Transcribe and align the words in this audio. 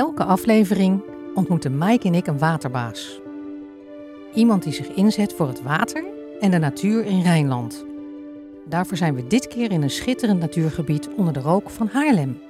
elke 0.00 0.24
aflevering 0.24 1.02
ontmoeten 1.34 1.78
Mike 1.78 2.06
en 2.06 2.14
ik 2.14 2.26
een 2.26 2.38
waterbaas. 2.38 3.20
Iemand 4.34 4.62
die 4.62 4.72
zich 4.72 4.88
inzet 4.88 5.32
voor 5.32 5.48
het 5.48 5.62
water 5.62 6.04
en 6.40 6.50
de 6.50 6.58
natuur 6.58 7.04
in 7.04 7.22
Rijnland. 7.22 7.84
Daarvoor 8.64 8.96
zijn 8.96 9.14
we 9.14 9.26
dit 9.26 9.48
keer 9.48 9.72
in 9.72 9.82
een 9.82 9.90
schitterend 9.90 10.40
natuurgebied 10.40 11.08
onder 11.16 11.32
de 11.32 11.40
rook 11.40 11.70
van 11.70 11.88
Haarlem. 11.92 12.40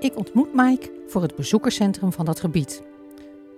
Ik 0.00 0.16
ontmoet 0.16 0.54
Mike 0.54 0.90
voor 1.06 1.22
het 1.22 1.36
bezoekerscentrum 1.36 2.12
van 2.12 2.24
dat 2.24 2.40
gebied. 2.40 2.82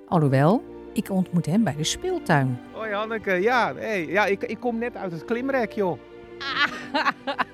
Alhoewel, 0.08 0.62
ik 0.92 1.10
ontmoet 1.10 1.46
hem 1.46 1.64
bij 1.64 1.76
de 1.76 1.84
speeltuin. 1.84 2.60
Hoi 2.72 2.92
Hanneke, 2.92 3.32
ja, 3.32 3.74
hey, 3.74 4.06
ja 4.06 4.26
ik, 4.26 4.42
ik 4.42 4.60
kom 4.60 4.78
net 4.78 4.96
uit 4.96 5.12
het 5.12 5.24
klimrek 5.24 5.72
joh. 5.72 5.98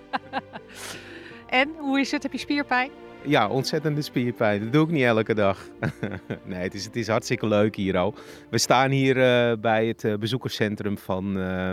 en, 1.60 1.70
hoe 1.78 2.00
is 2.00 2.10
het? 2.10 2.22
Heb 2.22 2.32
je 2.32 2.38
spierpijn? 2.38 2.90
Ja, 3.26 3.48
ontzettende 3.48 4.02
spierpijn. 4.02 4.60
Dat 4.60 4.72
doe 4.72 4.84
ik 4.84 4.90
niet 4.90 5.02
elke 5.02 5.34
dag. 5.34 5.68
nee, 6.44 6.62
het 6.62 6.74
is, 6.74 6.84
het 6.84 6.96
is 6.96 7.08
hartstikke 7.08 7.46
leuk 7.46 7.76
hier 7.76 7.96
al. 7.96 8.14
We 8.50 8.58
staan 8.58 8.90
hier 8.90 9.16
uh, 9.16 9.56
bij 9.60 9.86
het 9.86 10.04
uh, 10.04 10.14
bezoekerscentrum 10.14 10.98
van 10.98 11.38
uh, 11.38 11.72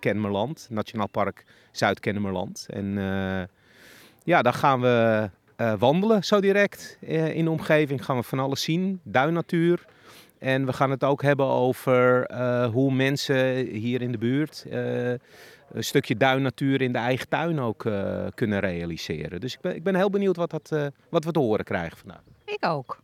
Kennemerland, 0.00 0.66
Nationaal 0.70 1.08
Park 1.08 1.44
Zuid-Kennemerland. 1.72 2.66
En 2.70 2.94
ja, 4.24 4.42
daar 4.42 4.52
gaan 4.52 4.80
we 4.80 5.30
wandelen 5.78 6.24
zo 6.24 6.40
direct 6.40 6.98
in 7.34 7.44
de 7.44 7.50
omgeving. 7.50 8.04
Gaan 8.04 8.16
we 8.16 8.22
van 8.22 8.38
alles 8.38 8.62
zien, 8.62 9.00
duinnatuur. 9.04 9.84
En 10.38 10.66
we 10.66 10.72
gaan 10.72 10.90
het 10.90 11.04
ook 11.04 11.22
hebben 11.22 11.46
over 11.46 12.34
hoe 12.72 12.92
mensen 12.92 13.66
hier 13.66 14.02
in 14.02 14.12
de 14.12 14.18
buurt 14.18 14.66
een 15.72 15.84
stukje 15.84 16.16
duinnatuur 16.16 16.82
in 16.82 16.92
de 16.92 16.98
eigen 16.98 17.28
tuin 17.28 17.60
ook 17.60 17.84
uh, 17.84 18.26
kunnen 18.34 18.60
realiseren. 18.60 19.40
Dus 19.40 19.54
ik 19.54 19.60
ben, 19.60 19.74
ik 19.74 19.82
ben 19.82 19.94
heel 19.94 20.10
benieuwd 20.10 20.36
wat, 20.36 20.50
dat, 20.50 20.70
uh, 20.72 20.86
wat 21.10 21.24
we 21.24 21.30
te 21.30 21.38
horen 21.38 21.64
krijgen 21.64 21.98
vandaag. 21.98 22.22
Ik 22.44 22.66
ook. 22.66 23.00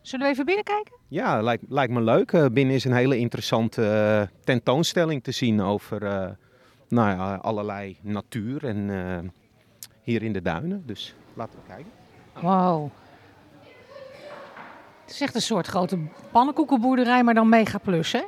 Zullen 0.00 0.26
we 0.26 0.32
even 0.32 0.44
binnenkijken? 0.44 0.94
Ja, 1.08 1.42
lijkt, 1.42 1.64
lijkt 1.68 1.92
me 1.92 2.00
leuk. 2.00 2.32
Uh, 2.32 2.46
binnen 2.52 2.74
is 2.74 2.84
een 2.84 2.92
hele 2.92 3.18
interessante 3.18 4.28
tentoonstelling 4.44 5.22
te 5.22 5.30
zien 5.30 5.60
over 5.60 6.00
nou 6.88 7.16
ja, 7.16 7.34
allerlei 7.34 7.98
natuur 8.02 8.64
en 8.64 9.32
hier 10.02 10.22
in 10.22 10.32
de 10.32 10.42
duinen. 10.42 10.82
Dus 10.86 11.14
laten 11.34 11.58
we 11.58 11.66
kijken. 11.66 11.92
Wow. 12.40 12.90
Het 15.00 15.14
is 15.14 15.20
echt 15.20 15.34
een 15.34 15.42
soort 15.42 15.66
grote 15.66 15.98
pannenkoekenboerderij, 16.32 17.22
maar 17.22 17.34
dan 17.34 17.48
mega 17.48 17.78
plus, 17.78 18.12
hè? 18.12 18.22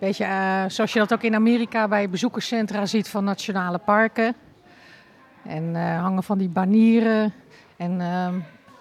Beetje 0.00 0.24
uh, 0.24 0.64
zoals 0.68 0.92
je 0.92 0.98
dat 0.98 1.12
ook 1.12 1.22
in 1.22 1.34
Amerika 1.34 1.88
bij 1.88 2.10
bezoekerscentra 2.10 2.86
ziet 2.86 3.08
van 3.08 3.24
nationale 3.24 3.78
parken. 3.78 4.34
En 5.44 5.64
uh, 5.74 6.00
hangen 6.00 6.22
van 6.22 6.38
die 6.38 6.48
banieren 6.48 7.32
en 7.76 8.00
uh, 8.00 8.28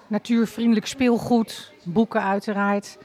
natuurvriendelijk 0.07 0.85
speelgoed, 0.85 1.73
boeken 1.83 2.23
uiteraard. 2.23 2.97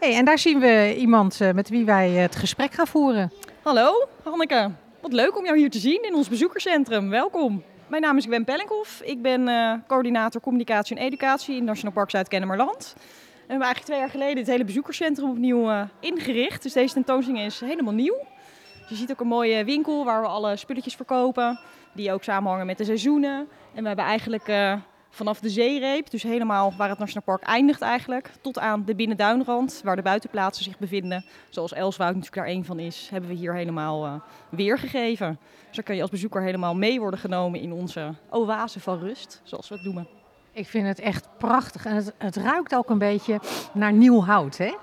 Hey, 0.00 0.14
en 0.14 0.24
daar 0.24 0.38
zien 0.38 0.58
we 0.58 0.94
iemand 0.98 1.40
met 1.54 1.68
wie 1.68 1.84
wij 1.84 2.10
het 2.10 2.36
gesprek 2.36 2.72
gaan 2.72 2.86
voeren. 2.86 3.32
Hallo, 3.62 4.08
Hanneke. 4.22 4.70
Wat 5.00 5.12
leuk 5.12 5.38
om 5.38 5.44
jou 5.44 5.58
hier 5.58 5.70
te 5.70 5.78
zien 5.78 6.02
in 6.02 6.14
ons 6.14 6.28
bezoekerscentrum. 6.28 7.10
Welkom. 7.10 7.62
Mijn 7.86 8.02
naam 8.02 8.16
is 8.16 8.24
Gwen 8.24 8.44
Pellinghoff. 8.44 9.00
Ik 9.02 9.22
ben 9.22 9.50
coördinator 9.86 10.40
communicatie 10.40 10.96
en 10.96 11.02
educatie 11.02 11.56
in 11.56 11.64
Nationaal 11.64 11.92
Park 11.92 12.10
Zuid-Kennemerland. 12.10 12.94
We 13.48 13.54
hebben 13.54 13.72
eigenlijk 13.72 13.98
twee 13.98 13.98
jaar 13.98 14.20
geleden 14.20 14.44
het 14.44 14.52
hele 14.52 14.64
bezoekerscentrum 14.64 15.30
opnieuw 15.30 15.70
uh, 15.70 15.82
ingericht. 16.00 16.62
Dus 16.62 16.72
deze 16.72 16.94
tentoonstelling 16.94 17.44
is 17.44 17.60
helemaal 17.60 17.92
nieuw. 17.92 18.18
Dus 18.80 18.88
je 18.88 18.94
ziet 18.94 19.10
ook 19.10 19.20
een 19.20 19.26
mooie 19.26 19.64
winkel 19.64 20.04
waar 20.04 20.20
we 20.20 20.26
alle 20.26 20.56
spulletjes 20.56 20.94
verkopen. 20.94 21.60
Die 21.94 22.12
ook 22.12 22.22
samenhangen 22.22 22.66
met 22.66 22.78
de 22.78 22.84
seizoenen. 22.84 23.48
En 23.74 23.80
we 23.80 23.86
hebben 23.86 24.04
eigenlijk 24.04 24.48
uh, 24.48 24.74
vanaf 25.10 25.40
de 25.40 25.48
zeereep, 25.48 26.10
dus 26.10 26.22
helemaal 26.22 26.74
waar 26.76 26.88
het 26.88 26.98
Nationaal 26.98 27.24
Park 27.24 27.42
eindigt 27.42 27.80
eigenlijk, 27.80 28.30
tot 28.40 28.58
aan 28.58 28.84
de 28.84 28.94
binnenduinrand, 28.94 29.80
waar 29.84 29.96
de 29.96 30.02
buitenplaatsen 30.02 30.64
zich 30.64 30.78
bevinden, 30.78 31.24
zoals 31.48 31.72
Elswoud 31.72 32.14
natuurlijk 32.14 32.36
daar 32.36 32.54
één 32.54 32.64
van 32.64 32.78
is, 32.78 33.08
hebben 33.10 33.30
we 33.30 33.36
hier 33.36 33.54
helemaal 33.54 34.06
uh, 34.06 34.14
weergegeven. 34.50 35.38
Dus 35.66 35.76
dan 35.76 35.84
kun 35.84 35.94
je 35.94 36.02
als 36.02 36.10
bezoeker 36.10 36.42
helemaal 36.42 36.74
mee 36.74 37.00
worden 37.00 37.20
genomen 37.20 37.60
in 37.60 37.72
onze 37.72 38.14
oase 38.30 38.80
van 38.80 38.98
rust, 38.98 39.40
zoals 39.44 39.68
we 39.68 39.74
het 39.74 39.84
noemen. 39.84 40.17
Ik 40.58 40.66
vind 40.66 40.86
het 40.86 41.00
echt 41.00 41.28
prachtig 41.36 41.84
en 41.84 41.94
het, 41.94 42.12
het 42.18 42.36
ruikt 42.36 42.74
ook 42.74 42.90
een 42.90 42.98
beetje 42.98 43.40
naar 43.72 43.92
nieuw 43.92 44.22
hout, 44.22 44.56
hè? 44.56 44.74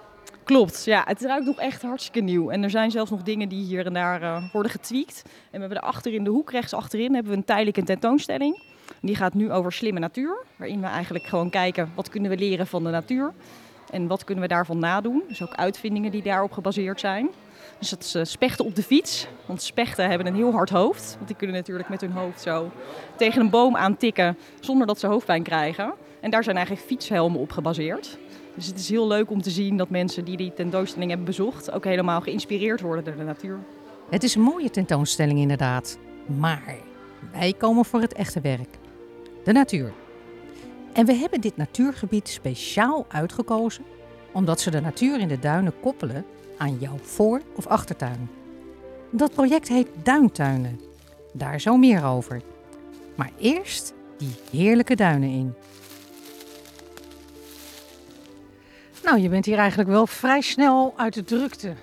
Klopt, 0.44 0.86
ja. 0.86 1.04
Het 1.06 1.22
ruikt 1.22 1.46
nog 1.46 1.58
echt 1.58 1.82
hartstikke 1.82 2.20
nieuw. 2.20 2.50
En 2.50 2.64
er 2.64 2.70
zijn 2.70 2.92
zelfs 2.92 3.12
nog 3.12 3.24
dingen 3.24 3.50
die 3.50 3.64
hier 3.66 3.86
en 3.86 3.94
daar 3.94 4.22
uh, 4.22 4.52
worden 4.52 4.72
getweakt. 4.72 5.22
En 5.26 5.32
we 5.52 5.60
hebben 5.60 5.78
er 5.78 5.84
achter 5.84 6.14
in 6.14 6.24
de 6.24 6.30
hoek, 6.30 6.52
rechts 6.52 6.74
achterin, 6.74 7.14
hebben 7.14 7.32
we 7.32 7.38
een 7.38 7.46
tijdelijke 7.46 7.84
tentoonstelling. 7.84 8.64
Die 9.02 9.16
gaat 9.16 9.34
nu 9.34 9.52
over 9.52 9.72
slimme 9.72 10.00
natuur. 10.00 10.44
Waarin 10.56 10.82
we 10.82 10.88
eigenlijk 10.88 11.26
gewoon 11.26 11.50
kijken, 11.50 11.92
wat 11.96 12.10
kunnen 12.10 12.30
we 12.30 12.38
leren 12.38 12.68
van 12.68 12.84
de 12.84 12.90
natuur? 12.90 13.34
En 13.90 14.08
wat 14.08 14.24
kunnen 14.24 14.44
we 14.44 14.50
daarvan 14.50 14.80
nadoen? 14.80 15.24
Dus 15.28 15.44
ook 15.44 15.56
uitvindingen 15.56 16.12
die 16.12 16.24
daarop 16.24 16.52
gebaseerd 16.52 17.00
zijn. 17.00 17.30
Dus 17.80 17.90
dat 17.90 18.04
is 18.04 18.16
uh, 18.16 18.24
spechten 18.24 18.66
op 18.66 18.76
de 18.76 18.84
fiets. 18.84 19.28
Want 19.46 19.62
spechten 19.62 20.10
hebben 20.10 20.28
een 20.28 20.36
heel 20.36 20.52
hard 20.52 20.70
hoofd. 20.70 21.14
Want 21.16 21.28
die 21.28 21.36
kunnen 21.36 21.56
natuurlijk 21.56 21.90
met 21.90 22.02
hun 22.02 22.12
hoofd 22.12 22.42
zo 22.42 22.72
tegen 23.16 23.42
een 23.42 23.50
boom 23.50 23.76
aantikken 23.76 24.38
zonder 24.60 24.88
dat 24.88 25.00
ze 25.00 25.08
hoofdpijn 25.08 25.44
krijgen. 25.44 25.94
En 26.20 26.32
daar 26.32 26.44
zijn 26.44 26.56
eigenlijk 26.56 26.86
fietshelmen 26.86 27.40
op 27.40 27.52
gebaseerd. 27.52 28.18
Dus 28.56 28.68
het 28.68 28.80
is 28.80 28.90
heel 28.90 29.08
leuk 29.08 29.30
om 29.30 29.42
te 29.42 29.50
zien 29.50 29.78
dat 29.78 29.90
mensen 29.90 30.26
die 30.26 30.38
die 30.38 30.54
tentoonstelling 30.54 31.10
hebben 31.10 31.28
bezocht 31.28 31.72
ook 31.72 31.84
helemaal 31.84 32.22
geïnspireerd 32.22 32.82
worden 32.82 33.04
door 33.04 33.16
de 33.16 33.24
natuur. 33.24 33.60
Het 34.10 34.24
is 34.24 34.36
een 34.36 34.42
mooie 34.42 34.70
tentoonstelling 34.70 35.40
inderdaad. 35.40 35.98
Maar 36.26 36.76
wij 37.32 37.54
komen 37.54 37.86
voor 37.86 38.02
het 38.02 38.14
echte 38.14 38.42
werk. 38.42 38.78
De 39.44 39.52
natuur. 39.52 39.94
En 40.94 41.06
we 41.06 41.14
hebben 41.14 41.42
dit 41.42 41.58
natuurgebied 41.58 42.28
speciaal 42.28 43.06
uitgekozen 43.08 43.84
omdat 44.32 44.60
ze 44.60 44.72
de 44.72 44.82
natuur 44.82 45.20
in 45.20 45.28
de 45.28 45.40
duinen 45.40 45.80
koppelen 45.80 46.26
aan 46.58 46.78
jouw 46.80 46.98
voor- 46.98 47.42
of 47.56 47.68
achtertuin. 47.68 48.30
Dat 49.10 49.34
project 49.34 49.68
heet 49.68 49.88
Duintuinen. 50.04 50.80
Daar 51.34 51.60
zo 51.62 51.78
meer 51.78 52.06
over. 52.06 52.42
Maar 53.16 53.32
eerst 53.40 53.94
die 54.18 54.36
heerlijke 54.52 54.96
duinen 54.96 55.30
in. 55.30 55.54
Nou, 59.04 59.20
je 59.20 59.30
bent 59.30 59.46
hier 59.46 59.58
eigenlijk 59.58 59.90
wel 59.90 60.08
vrij 60.08 60.42
snel 60.42 60.94
uit 60.96 61.14
de 61.14 61.24
drukte. 61.24 61.74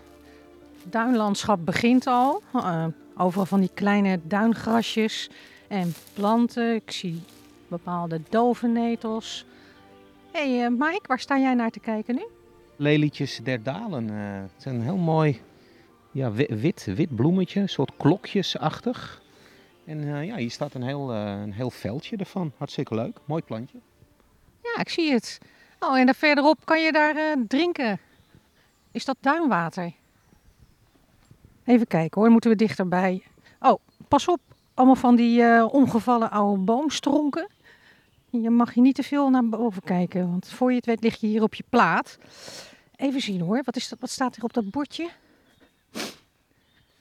Duinlandschap 0.82 1.65
begint 1.65 2.06
al. 2.06 2.43
Uh, 2.55 2.84
overal 3.16 3.47
van 3.47 3.61
die 3.61 3.71
kleine 3.75 4.21
duingrasjes 4.22 5.31
en 5.69 5.94
planten. 6.15 6.75
Ik 6.75 6.91
zie 6.91 7.22
bepaalde 7.69 8.21
dovennetels. 8.28 9.47
Hé 10.32 10.56
hey, 10.56 10.71
uh, 10.71 10.78
Mike, 10.78 11.03
waar 11.06 11.21
sta 11.21 11.38
jij 11.38 11.55
naar 11.55 11.71
te 11.71 11.81
kijken 11.81 12.15
nu? 12.15 12.22
Lelietjes 12.82 13.41
der 13.43 13.62
dalen. 13.62 14.09
Uh, 14.09 14.41
het 14.41 14.50
is 14.59 14.65
een 14.65 14.82
heel 14.82 14.97
mooi 14.97 15.41
ja, 16.10 16.32
wit, 16.32 16.84
wit 16.84 17.15
bloemetje, 17.15 17.60
een 17.60 17.69
soort 17.69 17.93
klokjesachtig. 17.97 19.22
En 19.84 19.98
uh, 19.98 20.25
ja, 20.25 20.37
hier 20.37 20.50
staat 20.50 20.75
een 20.75 20.82
heel, 20.82 21.15
uh, 21.15 21.41
een 21.43 21.53
heel 21.53 21.70
veldje 21.70 22.16
ervan. 22.16 22.53
Hartstikke 22.56 22.94
leuk. 22.94 23.19
Mooi 23.25 23.43
plantje. 23.43 23.78
Ja, 24.62 24.81
ik 24.81 24.88
zie 24.88 25.12
het. 25.12 25.38
Oh, 25.78 25.98
en 25.98 26.06
daar 26.06 26.15
verderop 26.15 26.65
kan 26.65 26.82
je 26.82 26.93
daar 26.93 27.37
drinken. 27.48 27.98
Is 28.91 29.04
dat 29.04 29.16
duinwater? 29.20 29.93
Even 31.64 31.87
kijken 31.87 32.20
hoor, 32.20 32.31
moeten 32.31 32.50
we 32.50 32.56
dichterbij. 32.56 33.22
Oh, 33.60 33.78
pas 34.09 34.28
op. 34.28 34.41
Allemaal 34.75 34.97
van 34.97 35.16
die 35.16 35.66
omgevallen 35.70 36.31
oude 36.31 36.62
boomstronken. 36.62 37.49
Je 38.31 38.50
mag 38.50 38.75
hier 38.75 38.82
niet 38.82 38.94
te 38.94 39.03
veel 39.03 39.31
naar 39.31 39.49
boven 39.49 39.82
kijken, 39.82 40.31
want 40.31 40.49
voor 40.49 40.70
je 40.70 40.76
het 40.76 40.87
weet 40.87 41.03
lig 41.03 41.20
je 41.20 41.26
hier 41.26 41.43
op 41.43 41.54
je 41.54 41.64
plaat. 41.69 42.19
Even 43.03 43.21
zien 43.21 43.41
hoor, 43.41 43.63
wat, 43.65 43.77
is 43.77 43.89
dat, 43.89 43.99
wat 44.01 44.11
staat 44.11 44.37
er 44.37 44.43
op 44.43 44.53
dat 44.53 44.71
bordje? 44.71 45.09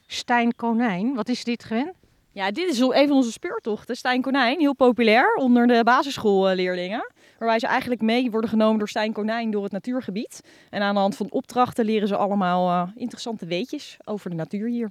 Stijn 0.06 0.54
Konijn, 0.54 1.14
wat 1.14 1.28
is 1.28 1.44
dit 1.44 1.62
Gwen? 1.62 1.94
Ja, 2.32 2.50
dit 2.50 2.68
is 2.68 2.78
een 2.78 3.08
van 3.08 3.16
onze 3.16 3.32
speurtochten. 3.32 3.96
Stijn 3.96 4.22
Konijn, 4.22 4.58
heel 4.58 4.74
populair 4.74 5.34
onder 5.34 5.66
de 5.66 5.80
basisschoolleerlingen. 5.84 7.12
Waarbij 7.38 7.58
ze 7.58 7.66
eigenlijk 7.66 8.00
mee 8.00 8.30
worden 8.30 8.50
genomen 8.50 8.78
door 8.78 8.88
Stijn 8.88 9.12
Konijn 9.12 9.50
door 9.50 9.62
het 9.62 9.72
natuurgebied. 9.72 10.40
En 10.70 10.82
aan 10.82 10.94
de 10.94 11.00
hand 11.00 11.16
van 11.16 11.30
opdrachten 11.30 11.84
leren 11.84 12.08
ze 12.08 12.16
allemaal 12.16 12.68
uh, 12.68 12.90
interessante 12.96 13.46
weetjes 13.46 13.96
over 14.04 14.30
de 14.30 14.36
natuur 14.36 14.68
hier. 14.68 14.90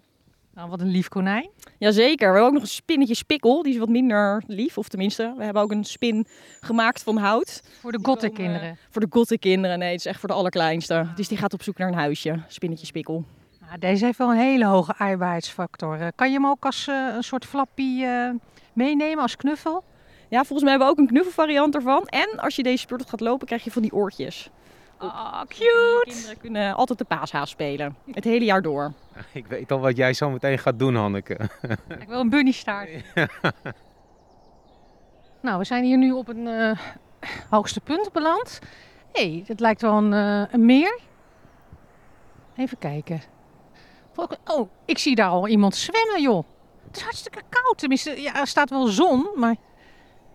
Nou, 0.61 0.73
wat 0.73 0.81
een 0.81 0.91
lief 0.91 1.07
konijn. 1.07 1.49
Jazeker. 1.77 2.17
We 2.17 2.23
hebben 2.33 2.43
ook 2.43 2.53
nog 2.53 2.61
een 2.61 2.67
spinnetje 2.67 3.15
spikkel. 3.15 3.63
Die 3.63 3.73
is 3.73 3.79
wat 3.79 3.89
minder 3.89 4.43
lief. 4.47 4.77
Of 4.77 4.87
tenminste, 4.87 5.33
we 5.37 5.43
hebben 5.43 5.61
ook 5.61 5.71
een 5.71 5.83
spin 5.83 6.27
gemaakt 6.59 7.03
van 7.03 7.17
hout. 7.17 7.63
Voor 7.79 7.91
de 7.91 7.99
gottenkinderen? 8.01 8.67
Uh, 8.67 8.75
voor 8.89 9.01
de 9.01 9.07
gottenkinderen. 9.09 9.79
Nee, 9.79 9.91
het 9.91 9.99
is 9.99 10.05
echt 10.05 10.19
voor 10.19 10.29
de 10.29 10.35
allerkleinste. 10.35 11.07
Dus 11.15 11.27
die 11.27 11.37
gaat 11.37 11.53
op 11.53 11.63
zoek 11.63 11.77
naar 11.77 11.87
een 11.87 11.93
huisje. 11.93 12.39
Spinnetje 12.47 12.85
spikkel. 12.85 13.25
Nou, 13.59 13.79
deze 13.79 14.05
heeft 14.05 14.17
wel 14.17 14.31
een 14.31 14.37
hele 14.37 14.65
hoge 14.65 14.93
arbeidsfactor. 14.97 15.99
Eh, 15.99 16.07
kan 16.15 16.27
je 16.27 16.33
hem 16.33 16.47
ook 16.47 16.65
als 16.65 16.87
uh, 16.87 17.15
een 17.15 17.23
soort 17.23 17.45
flappie 17.45 18.03
uh, 18.03 18.29
meenemen, 18.73 19.21
als 19.21 19.35
knuffel? 19.35 19.83
Ja, 20.29 20.37
volgens 20.37 20.61
mij 20.61 20.69
hebben 20.69 20.87
we 20.87 20.93
ook 20.93 20.99
een 20.99 21.07
knuffelvariant 21.07 21.75
ervan. 21.75 22.07
En 22.07 22.39
als 22.39 22.55
je 22.55 22.63
deze 22.63 22.77
speurtocht 22.77 23.09
gaat 23.09 23.19
lopen, 23.19 23.47
krijg 23.47 23.63
je 23.63 23.71
van 23.71 23.81
die 23.81 23.93
oortjes. 23.93 24.49
Oh, 25.01 25.41
cute! 25.47 26.01
kinderen 26.03 26.37
kunnen 26.37 26.75
altijd 26.75 26.99
de 26.99 27.05
paashaas 27.05 27.49
spelen. 27.49 27.95
Het 28.11 28.23
hele 28.23 28.45
jaar 28.45 28.61
door. 28.61 28.93
Ik 29.33 29.47
weet 29.47 29.71
al 29.71 29.79
wat 29.79 29.97
jij 29.97 30.13
zo 30.13 30.29
meteen 30.29 30.57
gaat 30.57 30.79
doen, 30.79 30.95
Hanneke. 30.95 31.49
Ik 31.99 32.07
wil 32.07 32.19
een 32.19 32.29
bunny 32.29 32.51
staart. 32.51 32.89
nou, 35.41 35.57
we 35.57 35.63
zijn 35.63 35.83
hier 35.83 35.97
nu 35.97 36.11
op 36.11 36.27
een, 36.27 36.45
uh, 36.45 36.71
hoogste 37.49 37.79
punt 37.79 38.11
beland. 38.11 38.59
Hé, 39.11 39.31
hey, 39.31 39.43
dat 39.47 39.59
lijkt 39.59 39.81
wel 39.81 39.97
een, 39.97 40.11
uh, 40.11 40.53
een 40.53 40.65
meer. 40.65 40.99
Even 42.55 42.77
kijken. 42.77 43.21
Oh, 44.45 44.69
ik 44.85 44.97
zie 44.97 45.15
daar 45.15 45.29
al 45.29 45.47
iemand 45.47 45.75
zwemmen, 45.75 46.21
joh. 46.21 46.43
Het 46.87 46.95
is 46.95 47.03
hartstikke 47.03 47.41
koud. 47.49 47.77
Tenminste, 47.77 48.21
ja, 48.21 48.39
er 48.39 48.47
staat 48.47 48.69
wel 48.69 48.87
zon, 48.87 49.27
maar... 49.35 49.55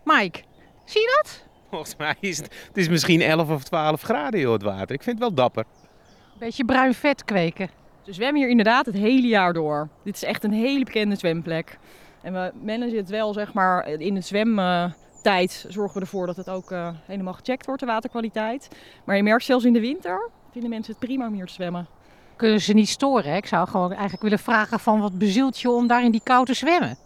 Mike, 0.04 0.42
zie 0.84 1.00
je 1.00 1.20
dat? 1.22 1.45
Volgens 1.70 1.96
mij 1.96 2.14
is 2.20 2.36
het, 2.36 2.54
het 2.68 2.76
is 2.76 2.88
misschien 2.88 3.20
11 3.20 3.50
of 3.50 3.64
12 3.64 4.02
graden, 4.02 4.40
joh, 4.40 4.52
het 4.52 4.62
water. 4.62 4.94
Ik 4.94 5.02
vind 5.02 5.18
het 5.18 5.18
wel 5.18 5.34
dapper. 5.34 5.64
Beetje 6.38 6.64
bruin 6.64 6.94
vet 6.94 7.24
kweken. 7.24 7.70
Ze 8.02 8.12
zwemmen 8.12 8.40
hier 8.40 8.50
inderdaad 8.50 8.86
het 8.86 8.94
hele 8.94 9.26
jaar 9.26 9.52
door. 9.52 9.88
Dit 10.04 10.14
is 10.14 10.22
echt 10.22 10.44
een 10.44 10.52
hele 10.52 10.84
bekende 10.84 11.16
zwemplek. 11.16 11.78
En 12.22 12.32
we 12.32 12.52
managen 12.62 12.96
het 12.96 13.08
wel, 13.08 13.32
zeg 13.32 13.52
maar, 13.52 13.88
in 13.88 14.14
de 14.14 14.20
zwemtijd 14.20 15.66
zorgen 15.68 15.94
we 15.94 16.00
ervoor 16.00 16.26
dat 16.26 16.36
het 16.36 16.48
ook 16.48 16.70
uh, 16.70 16.88
helemaal 17.06 17.32
gecheckt 17.32 17.66
wordt, 17.66 17.80
de 17.80 17.86
waterkwaliteit. 17.86 18.68
Maar 19.04 19.16
je 19.16 19.22
merkt 19.22 19.44
zelfs 19.44 19.64
in 19.64 19.72
de 19.72 19.80
winter, 19.80 20.30
vinden 20.52 20.70
mensen 20.70 20.94
het 20.98 21.06
prima 21.06 21.26
om 21.26 21.34
hier 21.34 21.46
te 21.46 21.52
zwemmen. 21.52 21.86
Kunnen 22.36 22.60
ze 22.60 22.72
niet 22.72 22.88
storen? 22.88 23.36
Ik 23.36 23.46
zou 23.46 23.68
gewoon 23.68 23.90
eigenlijk 23.92 24.22
willen 24.22 24.38
vragen 24.38 24.80
van 24.80 25.00
wat 25.00 25.18
bezielt 25.18 25.60
je 25.60 25.70
om 25.70 25.86
daar 25.86 26.04
in 26.04 26.10
die 26.10 26.22
kou 26.24 26.44
te 26.44 26.54
zwemmen? 26.54 26.96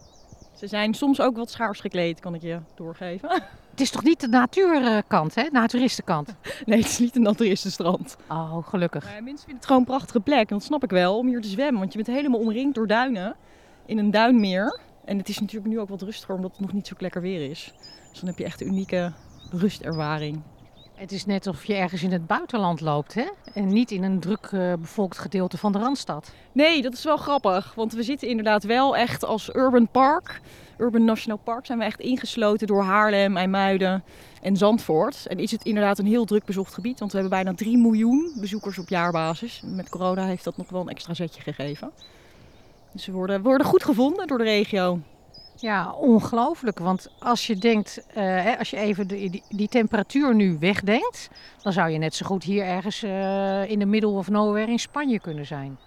Ze 0.56 0.66
zijn 0.66 0.94
soms 0.94 1.20
ook 1.20 1.36
wat 1.36 1.50
schaars 1.50 1.80
gekleed, 1.80 2.20
kan 2.20 2.34
ik 2.34 2.42
je 2.42 2.58
doorgeven. 2.74 3.30
Het 3.80 3.88
is 3.88 3.94
toch 3.94 4.04
niet 4.04 4.20
de 4.20 4.28
natuurkant, 4.28 5.34
hè? 5.34 5.48
Naturistenkant? 5.52 6.34
Nee, 6.66 6.78
het 6.78 6.88
is 6.88 6.98
niet 6.98 7.16
een 7.16 7.22
naturistenstrand. 7.22 8.16
Oh, 8.28 8.68
gelukkig. 8.68 9.04
Maar 9.04 9.22
mensen 9.22 9.38
vinden 9.38 9.56
het 9.56 9.66
gewoon 9.66 9.80
een 9.80 9.86
prachtige 9.86 10.20
plek. 10.20 10.50
En 10.50 10.56
dat 10.56 10.62
snap 10.64 10.84
ik 10.84 10.90
wel, 10.90 11.18
om 11.18 11.26
hier 11.26 11.40
te 11.40 11.48
zwemmen. 11.48 11.80
Want 11.80 11.92
je 11.92 12.02
bent 12.02 12.16
helemaal 12.16 12.40
omringd 12.40 12.74
door 12.74 12.86
duinen. 12.86 13.36
In 13.86 13.98
een 13.98 14.10
duinmeer. 14.10 14.80
En 15.04 15.18
het 15.18 15.28
is 15.28 15.38
natuurlijk 15.38 15.72
nu 15.72 15.80
ook 15.80 15.88
wat 15.88 16.02
rustiger, 16.02 16.34
omdat 16.34 16.50
het 16.50 16.60
nog 16.60 16.72
niet 16.72 16.86
zo 16.86 16.94
lekker 16.98 17.20
weer 17.20 17.50
is. 17.50 17.72
Dus 18.10 18.20
dan 18.20 18.28
heb 18.28 18.38
je 18.38 18.44
echt 18.44 18.60
een 18.60 18.66
unieke 18.66 19.12
rustervaring. 19.50 20.42
Het 21.00 21.12
is 21.12 21.26
net 21.26 21.46
of 21.46 21.64
je 21.64 21.74
ergens 21.74 22.02
in 22.02 22.12
het 22.12 22.26
buitenland 22.26 22.80
loopt, 22.80 23.14
hè? 23.14 23.28
En 23.54 23.66
niet 23.66 23.90
in 23.90 24.02
een 24.02 24.20
druk 24.20 24.50
uh, 24.50 24.72
bevolkt 24.74 25.18
gedeelte 25.18 25.58
van 25.58 25.72
de 25.72 25.78
Randstad. 25.78 26.32
Nee, 26.52 26.82
dat 26.82 26.92
is 26.92 27.04
wel 27.04 27.16
grappig. 27.16 27.74
Want 27.74 27.92
we 27.92 28.02
zitten 28.02 28.28
inderdaad 28.28 28.64
wel 28.64 28.96
echt 28.96 29.24
als 29.24 29.54
urban 29.54 29.88
park. 29.88 30.40
Urban 30.78 31.04
National 31.04 31.38
Park 31.38 31.66
zijn 31.66 31.78
we 31.78 31.84
echt 31.84 32.00
ingesloten 32.00 32.66
door 32.66 32.82
Haarlem, 32.82 33.36
IJmuiden 33.36 34.04
en 34.42 34.56
Zandvoort. 34.56 35.26
En 35.26 35.38
is 35.38 35.50
het 35.50 35.64
inderdaad 35.64 35.98
een 35.98 36.06
heel 36.06 36.24
druk 36.24 36.44
bezocht 36.44 36.74
gebied. 36.74 36.98
Want 36.98 37.12
we 37.12 37.18
hebben 37.18 37.42
bijna 37.42 37.56
3 37.56 37.78
miljoen 37.78 38.32
bezoekers 38.40 38.78
op 38.78 38.88
jaarbasis. 38.88 39.62
Met 39.64 39.88
corona 39.88 40.24
heeft 40.26 40.44
dat 40.44 40.56
nog 40.56 40.70
wel 40.70 40.80
een 40.80 40.88
extra 40.88 41.14
zetje 41.14 41.42
gegeven. 41.42 41.90
Dus 42.92 43.06
we 43.06 43.12
worden, 43.12 43.42
worden 43.42 43.66
goed 43.66 43.84
gevonden 43.84 44.26
door 44.26 44.38
de 44.38 44.44
regio. 44.44 45.00
Ja, 45.60 45.92
ongelooflijk. 45.92 46.78
Want 46.78 47.08
als 47.18 47.46
je 47.46 47.56
denkt, 47.56 48.06
uh, 48.16 48.58
als 48.58 48.70
je 48.70 48.76
even 48.76 49.08
die, 49.08 49.42
die, 49.48 49.68
temperatuur 49.68 50.34
nu 50.34 50.56
wegdenkt, 50.58 51.30
dan 51.62 51.72
zou 51.72 51.90
je 51.90 51.98
net 51.98 52.14
zo 52.14 52.26
goed 52.26 52.44
hier 52.44 52.64
ergens 52.64 53.04
uh, 53.04 53.70
in 53.70 53.78
de 53.78 53.86
middle 53.86 54.10
of 54.10 54.28
nowhere 54.28 54.70
in 54.70 54.78
Spanje 54.78 55.20
kunnen 55.20 55.46
zijn. 55.46 55.78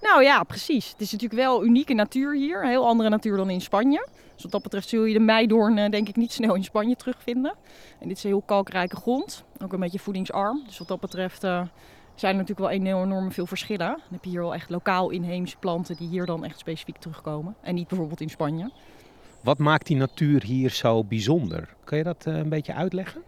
Nou 0.00 0.22
ja, 0.22 0.42
precies. 0.42 0.90
Het 0.90 1.00
is 1.00 1.12
natuurlijk 1.12 1.40
wel 1.40 1.64
unieke 1.64 1.94
natuur 1.94 2.34
hier. 2.34 2.62
Een 2.62 2.68
heel 2.68 2.86
andere 2.86 3.08
natuur 3.08 3.36
dan 3.36 3.50
in 3.50 3.60
Spanje. 3.60 4.08
Dus 4.34 4.42
wat 4.42 4.52
dat 4.52 4.62
betreft 4.62 4.88
zul 4.88 5.04
je 5.04 5.12
de 5.12 5.20
meidoorn 5.20 5.76
uh, 5.76 5.88
denk 5.88 6.08
ik 6.08 6.16
niet 6.16 6.32
snel 6.32 6.54
in 6.54 6.64
Spanje 6.64 6.96
terugvinden. 6.96 7.54
En 7.98 8.08
dit 8.08 8.16
is 8.16 8.24
een 8.24 8.30
heel 8.30 8.42
kalkrijke 8.46 8.96
grond. 8.96 9.44
Ook 9.62 9.72
een 9.72 9.80
beetje 9.80 9.98
voedingsarm. 9.98 10.62
Dus 10.66 10.78
wat 10.78 10.88
dat 10.88 11.00
betreft 11.00 11.40
zijn 11.40 12.32
er 12.32 12.40
natuurlijk 12.40 12.58
wel 12.58 12.70
enorm 12.70 13.32
veel 13.32 13.46
verschillen. 13.46 13.86
Dan 13.86 14.00
heb 14.10 14.24
je 14.24 14.30
hier 14.30 14.40
wel 14.40 14.54
echt 14.54 14.70
lokaal 14.70 15.10
inheemse 15.10 15.56
planten 15.56 15.96
die 15.96 16.08
hier 16.08 16.26
dan 16.26 16.44
echt 16.44 16.58
specifiek 16.58 16.96
terugkomen. 16.96 17.56
En 17.60 17.74
niet 17.74 17.88
bijvoorbeeld 17.88 18.20
in 18.20 18.30
Spanje. 18.30 18.70
Wat 19.40 19.58
maakt 19.58 19.86
die 19.86 19.96
natuur 19.96 20.42
hier 20.42 20.70
zo 20.70 21.04
bijzonder? 21.04 21.68
Kan 21.84 21.98
je 21.98 22.04
dat 22.04 22.24
uh, 22.28 22.36
een 22.36 22.48
beetje 22.48 22.74
uitleggen? 22.74 23.22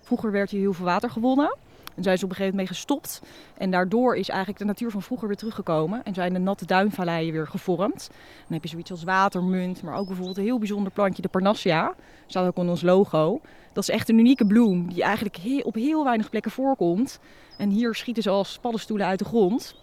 Vroeger 0.00 0.30
werd 0.30 0.50
hier 0.50 0.60
heel 0.60 0.72
veel 0.72 0.84
water 0.84 1.10
gewonnen. 1.10 1.56
En 1.94 2.02
zijn 2.02 2.18
ze 2.18 2.24
op 2.24 2.30
een 2.30 2.36
gegeven 2.36 2.56
moment 2.56 2.56
mee 2.56 2.66
gestopt. 2.66 3.22
En 3.58 3.70
daardoor 3.70 4.16
is 4.16 4.28
eigenlijk 4.28 4.58
de 4.58 4.64
natuur 4.64 4.90
van 4.90 5.02
vroeger 5.02 5.28
weer 5.28 5.36
teruggekomen. 5.36 6.04
En 6.04 6.14
zijn 6.14 6.32
de 6.32 6.38
natte 6.38 6.66
duinvalleien 6.66 7.32
weer 7.32 7.46
gevormd. 7.46 8.08
Dan 8.44 8.52
heb 8.52 8.62
je 8.62 8.68
zoiets 8.68 8.90
als 8.90 9.04
watermunt, 9.04 9.82
maar 9.82 9.94
ook 9.94 10.06
bijvoorbeeld 10.06 10.36
een 10.36 10.44
heel 10.44 10.58
bijzonder 10.58 10.92
plantje, 10.92 11.22
de 11.22 11.28
Parnassia. 11.28 11.94
Staat 12.26 12.46
ook 12.46 12.56
in 12.56 12.68
ons 12.68 12.82
logo. 12.82 13.40
Dat 13.72 13.88
is 13.88 13.94
echt 13.94 14.08
een 14.08 14.18
unieke 14.18 14.46
bloem 14.46 14.88
die 14.92 15.02
eigenlijk 15.02 15.64
op 15.64 15.74
heel 15.74 16.04
weinig 16.04 16.30
plekken 16.30 16.50
voorkomt. 16.50 17.20
En 17.58 17.70
hier 17.70 17.94
schieten 17.94 18.22
ze 18.22 18.30
als 18.30 18.58
paddenstoelen 18.58 19.06
uit 19.06 19.18
de 19.18 19.24
grond 19.24 19.76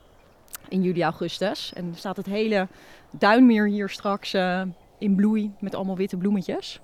in 0.70 0.82
juli, 0.82 1.04
augustus. 1.04 1.74
En 1.74 1.94
staat 1.96 2.18
het 2.18 2.26
hele 2.26 2.68
duinmeer 3.12 3.68
hier 3.68 3.90
straks 3.90 4.34
uh, 4.34 4.62
in 5.04 5.16
bloei 5.16 5.52
met 5.60 5.76
allemaal 5.76 5.96
witte 5.96 6.18
bloemetjes. 6.18 6.80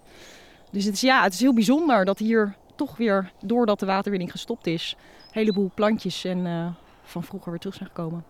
Dus 0.72 0.86
het 0.86 0.94
is, 0.94 1.02
ja, 1.02 1.24
het 1.24 1.34
is 1.34 1.40
heel 1.40 1.54
bijzonder 1.54 2.06
dat 2.06 2.20
hier 2.20 2.56
toch 2.76 2.98
weer, 2.98 3.32
doordat 3.42 3.80
de 3.80 3.86
waterwinning 3.86 4.32
gestopt 4.32 4.68
is, 4.68 4.96
een 4.98 5.30
heleboel 5.32 5.72
plantjes 5.74 6.26
en, 6.26 6.46
uh, 6.46 6.68
van 7.04 7.24
vroeger 7.24 7.50
weer 7.50 7.60
terug 7.60 7.76
zijn 7.76 7.90
gekomen. 7.90 8.24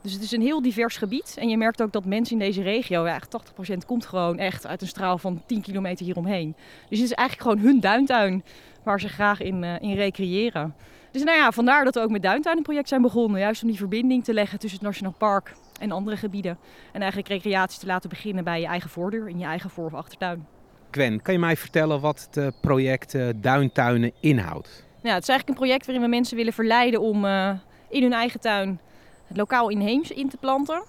Dus 0.00 0.12
het 0.12 0.22
is 0.22 0.32
een 0.32 0.42
heel 0.42 0.62
divers 0.62 0.96
gebied. 0.96 1.36
En 1.38 1.48
je 1.48 1.56
merkt 1.56 1.82
ook 1.82 1.92
dat 1.92 2.04
mensen 2.04 2.32
in 2.32 2.46
deze 2.46 2.62
regio, 2.62 3.06
ja, 3.06 3.20
80% 3.28 3.86
komt 3.86 4.06
gewoon 4.06 4.38
echt 4.38 4.66
uit 4.66 4.82
een 4.82 4.88
straal 4.88 5.18
van 5.18 5.42
10 5.46 5.60
kilometer 5.60 6.04
hieromheen. 6.04 6.54
Dus 6.88 6.98
het 6.98 7.10
is 7.10 7.14
eigenlijk 7.14 7.48
gewoon 7.48 7.70
hun 7.70 7.80
duintuin 7.80 8.44
waar 8.82 9.00
ze 9.00 9.08
graag 9.08 9.40
in, 9.40 9.62
uh, 9.62 9.80
in 9.80 9.94
recreëren. 9.94 10.74
Dus 11.10 11.24
nou 11.24 11.36
ja, 11.36 11.52
vandaar 11.52 11.84
dat 11.84 11.94
we 11.94 12.00
ook 12.00 12.10
met 12.10 12.22
Duintuinenproject 12.22 12.88
zijn 12.88 13.02
begonnen. 13.02 13.40
Juist 13.40 13.62
om 13.62 13.68
die 13.68 13.78
verbinding 13.78 14.24
te 14.24 14.34
leggen 14.34 14.58
tussen 14.58 14.78
het 14.78 14.88
Nationaal 14.88 15.14
Park 15.18 15.54
en 15.80 15.90
andere 15.90 16.16
gebieden. 16.16 16.58
En 16.92 17.00
eigenlijk 17.00 17.28
recreatie 17.28 17.80
te 17.80 17.86
laten 17.86 18.10
beginnen 18.10 18.44
bij 18.44 18.60
je 18.60 18.66
eigen 18.66 18.90
voordeur, 18.90 19.28
in 19.28 19.38
je 19.38 19.44
eigen 19.44 19.70
voor- 19.70 19.86
of 19.86 19.94
achtertuin. 19.94 20.46
Gwen, 20.90 21.22
kan 21.22 21.34
je 21.34 21.40
mij 21.40 21.56
vertellen 21.56 22.00
wat 22.00 22.26
het 22.26 22.36
eh, 22.36 22.46
project 22.60 23.16
Duintuinen 23.36 24.12
inhoudt? 24.20 24.84
Ja, 25.02 25.12
het 25.14 25.22
is 25.22 25.28
eigenlijk 25.28 25.48
een 25.48 25.66
project 25.66 25.86
waarin 25.86 26.04
we 26.04 26.10
mensen 26.10 26.36
willen 26.36 26.52
verleiden 26.52 27.00
om 27.00 27.24
uh, 27.24 27.50
in 27.88 28.02
hun 28.02 28.12
eigen 28.12 28.40
tuin 28.40 28.80
het 29.26 29.36
lokaal 29.36 29.68
inheems 29.68 30.10
in 30.10 30.28
te 30.28 30.36
planten. 30.36 30.84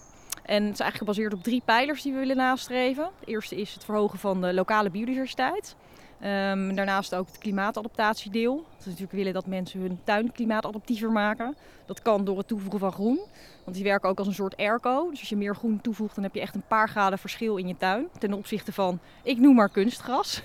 En 0.46 0.64
het 0.64 0.74
is 0.74 0.80
eigenlijk 0.80 0.98
gebaseerd 0.98 1.34
op 1.34 1.44
drie 1.44 1.62
pijlers 1.66 2.02
die 2.02 2.14
we 2.14 2.20
willen 2.20 2.38
nastreven. 2.38 3.10
De 3.20 3.26
eerste 3.26 3.56
is 3.56 3.74
het 3.74 3.86
verhogen 3.86 4.20
van 4.20 4.42
de 4.42 4.54
lokale 4.54 4.90
biodiversiteit. 4.90 5.76
Um, 6.22 6.76
daarnaast 6.76 7.16
ook 7.16 7.28
het 7.28 7.38
klimaatadaptatiedeel. 7.38 8.56
Dat 8.56 8.84
we 8.84 8.90
natuurlijk 8.90 9.12
willen 9.12 9.34
dat 9.34 9.46
mensen 9.46 9.80
hun 9.80 10.00
tuin 10.04 10.32
klimaatadaptiever 10.32 11.12
maken. 11.12 11.56
Dat 11.86 12.02
kan 12.02 12.26
door 12.26 12.38
het 12.38 12.48
toevoegen 12.48 12.80
van 12.80 12.92
groen. 12.92 13.20
Want 13.64 13.76
die 13.76 13.86
werken 13.86 14.10
ook 14.10 14.18
als 14.18 14.28
een 14.28 14.34
soort 14.34 14.58
airco. 14.58 15.10
Dus 15.10 15.20
als 15.20 15.30
je 15.30 15.36
meer 15.36 15.56
groen 15.56 15.82
toevoegt, 15.82 16.16
dan 16.16 16.24
heb 16.24 16.34
je 16.34 16.42
echt 16.42 16.56
een 16.56 16.68
paar 16.68 16.90
graden 16.90 17.20
verschil 17.20 17.58
in 17.58 17.68
je 17.68 17.78
tuin. 17.78 18.08
Ten 18.20 18.34
opzichte 18.34 18.74
van, 18.74 19.00
ik 19.24 19.40
noem 19.40 19.56
maar 19.56 19.70
kunstgras. 19.70 20.42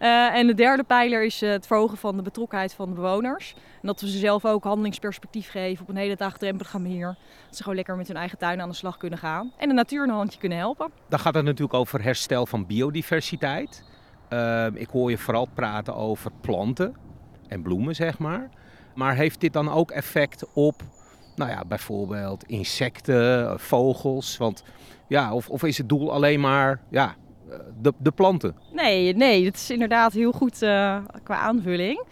uh, 0.00 0.34
en 0.38 0.46
de 0.46 0.54
derde 0.54 0.82
pijler 0.82 1.24
is 1.24 1.42
uh, 1.42 1.50
het 1.50 1.66
verhogen 1.66 1.98
van 1.98 2.16
de 2.16 2.22
betrokkenheid 2.22 2.74
van 2.74 2.88
de 2.88 2.94
bewoners. 2.94 3.54
En 3.80 3.86
dat 3.86 4.00
we 4.00 4.10
ze 4.10 4.18
zelf 4.18 4.44
ook 4.44 4.64
handelingsperspectief 4.64 5.50
geven 5.50 5.82
op 5.82 5.88
een 5.88 5.96
hele 5.96 6.16
dag 6.16 6.38
drempelige 6.38 6.78
manier. 6.78 7.16
Dat 7.46 7.56
ze 7.56 7.62
gewoon 7.62 7.76
lekker 7.76 7.96
met 7.96 8.08
hun 8.08 8.16
eigen 8.16 8.38
tuin 8.38 8.60
aan 8.60 8.68
de 8.68 8.74
slag 8.74 8.96
kunnen 8.96 9.18
gaan. 9.18 9.52
En 9.56 9.68
de 9.68 9.74
natuur 9.74 10.02
een 10.02 10.10
handje 10.10 10.38
kunnen 10.38 10.58
helpen. 10.58 10.90
Dan 11.08 11.18
gaat 11.18 11.34
het 11.34 11.44
natuurlijk 11.44 11.74
over 11.74 12.02
herstel 12.02 12.46
van 12.46 12.66
biodiversiteit. 12.66 13.84
Uh, 14.32 14.66
ik 14.74 14.88
hoor 14.88 15.10
je 15.10 15.18
vooral 15.18 15.48
praten 15.54 15.94
over 15.94 16.30
planten 16.40 16.94
en 17.48 17.62
bloemen, 17.62 17.94
zeg 17.94 18.18
maar. 18.18 18.48
Maar 18.94 19.14
heeft 19.16 19.40
dit 19.40 19.52
dan 19.52 19.70
ook 19.70 19.90
effect 19.90 20.46
op, 20.52 20.82
nou 21.36 21.50
ja, 21.50 21.64
bijvoorbeeld 21.64 22.44
insecten, 22.44 23.60
vogels? 23.60 24.36
Want 24.36 24.64
ja, 25.08 25.34
of, 25.34 25.48
of 25.48 25.62
is 25.62 25.78
het 25.78 25.88
doel 25.88 26.12
alleen 26.12 26.40
maar, 26.40 26.80
ja, 26.90 27.14
de, 27.80 27.92
de 27.98 28.10
planten? 28.10 28.56
Nee, 28.72 29.16
nee, 29.16 29.44
dat 29.44 29.54
is 29.54 29.70
inderdaad 29.70 30.12
heel 30.12 30.32
goed 30.32 30.62
uh, 30.62 30.98
qua 31.22 31.36
aanvulling. 31.36 31.98
Uh, 31.98 32.04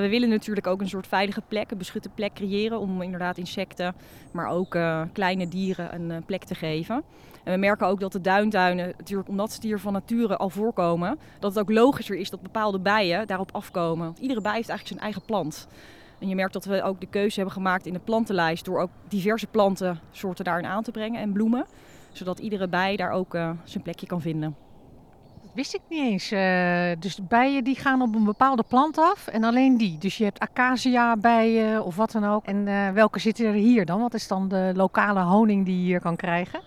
we 0.00 0.06
willen 0.08 0.28
natuurlijk 0.28 0.66
ook 0.66 0.80
een 0.80 0.88
soort 0.88 1.06
veilige 1.06 1.42
plek, 1.48 1.70
een 1.70 1.78
beschutte 1.78 2.08
plek 2.08 2.32
creëren 2.34 2.80
om 2.80 3.02
inderdaad 3.02 3.38
insecten, 3.38 3.94
maar 4.32 4.48
ook 4.48 4.78
kleine 5.12 5.48
dieren 5.48 5.94
een 5.94 6.24
plek 6.24 6.44
te 6.44 6.54
geven. 6.54 7.02
En 7.44 7.52
we 7.52 7.58
merken 7.58 7.86
ook 7.86 8.00
dat 8.00 8.12
de 8.12 8.20
duintuinen, 8.20 8.94
natuurlijk 8.96 9.28
omdat 9.28 9.52
ze 9.52 9.58
hier 9.62 9.78
van 9.78 9.92
nature 9.92 10.36
al 10.36 10.48
voorkomen, 10.48 11.18
dat 11.38 11.54
het 11.54 11.62
ook 11.62 11.70
logischer 11.70 12.16
is 12.16 12.30
dat 12.30 12.42
bepaalde 12.42 12.78
bijen 12.78 13.26
daarop 13.26 13.52
afkomen. 13.52 14.14
Iedere 14.20 14.40
bij 14.40 14.54
heeft 14.54 14.68
eigenlijk 14.68 14.88
zijn 14.88 15.00
eigen 15.00 15.22
plant. 15.24 15.68
En 16.18 16.28
je 16.28 16.34
merkt 16.34 16.52
dat 16.52 16.64
we 16.64 16.82
ook 16.82 17.00
de 17.00 17.06
keuze 17.06 17.36
hebben 17.36 17.54
gemaakt 17.54 17.86
in 17.86 17.92
de 17.92 17.98
plantenlijst 17.98 18.64
door 18.64 18.80
ook 18.80 18.90
diverse 19.08 19.46
plantensoorten 19.46 20.44
daarin 20.44 20.66
aan 20.66 20.82
te 20.82 20.90
brengen 20.90 21.20
en 21.20 21.32
bloemen. 21.32 21.66
Zodat 22.12 22.38
iedere 22.38 22.68
bij 22.68 22.96
daar 22.96 23.10
ook 23.10 23.36
zijn 23.64 23.82
plekje 23.82 24.06
kan 24.06 24.20
vinden 24.20 24.56
wist 25.54 25.74
ik 25.74 25.80
niet 25.88 26.00
eens. 26.00 26.32
Uh, 26.32 26.90
dus 26.98 27.26
bijen 27.28 27.64
die 27.64 27.76
gaan 27.76 28.02
op 28.02 28.14
een 28.14 28.24
bepaalde 28.24 28.64
plant 28.68 28.98
af 28.98 29.26
en 29.26 29.44
alleen 29.44 29.76
die. 29.76 29.98
Dus 29.98 30.16
je 30.16 30.24
hebt 30.24 30.38
acacia 30.38 31.16
bijen 31.16 31.84
of 31.84 31.96
wat 31.96 32.12
dan 32.12 32.24
ook. 32.24 32.44
En 32.44 32.66
uh, 32.66 32.90
welke 32.90 33.18
zitten 33.18 33.46
er 33.46 33.52
hier 33.52 33.84
dan? 33.84 34.00
Wat 34.00 34.14
is 34.14 34.28
dan 34.28 34.48
de 34.48 34.72
lokale 34.74 35.20
honing 35.20 35.64
die 35.64 35.76
je 35.76 35.84
hier 35.84 36.00
kan 36.00 36.16
krijgen? 36.16 36.60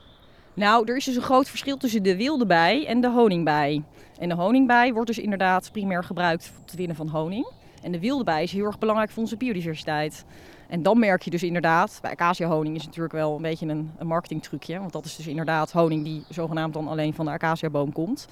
Nou, 0.56 0.88
er 0.88 0.96
is 0.96 1.06
dus 1.06 1.16
een 1.16 1.22
groot 1.22 1.50
verschil 1.50 1.78
tussen 1.78 2.04
de 2.04 2.16
wilde 2.16 2.46
bij 2.46 2.86
en 2.86 3.02
de 3.02 3.10
honingbij. 3.10 3.84
En 4.20 4.30
de 4.30 4.36
honingbij 4.36 4.94
wordt 4.94 5.08
dus 5.08 5.20
inderdaad 5.20 5.72
primair 5.72 6.04
gebruikt 6.04 6.48
voor 6.48 6.62
het 6.66 6.76
winnen 6.76 6.96
van 6.96 7.08
honing. 7.08 7.48
En 7.82 7.92
de 7.92 8.00
wilde 8.00 8.24
bij 8.24 8.44
is 8.44 8.52
heel 8.52 8.66
erg 8.66 8.80
belangrijk 8.80 9.12
voor 9.12 9.24
onze 9.24 9.38
biodiversiteit. 9.38 10.26
En 10.68 10.84
dan 10.84 11.00
merk 11.00 11.22
je 11.22 11.30
dus 11.30 11.44
inderdaad, 11.44 12.00
bij 12.02 12.12
acacia 12.12 12.48
honing 12.48 12.76
is 12.76 12.86
natuurlijk 12.86 13.14
wel 13.14 13.36
een 13.36 13.42
beetje 13.42 13.68
een, 13.68 13.92
een 13.98 14.08
marketingtrucje. 14.08 14.80
Want 14.80 14.92
dat 14.92 15.06
is 15.06 15.16
dus 15.16 15.28
inderdaad 15.28 15.72
honing 15.72 16.04
die 16.04 16.24
zogenaamd 16.30 16.74
dan 16.74 16.88
alleen 16.88 17.14
van 17.14 17.26
de 17.26 17.32
acaciaboom 17.32 17.92
komt. 17.92 18.28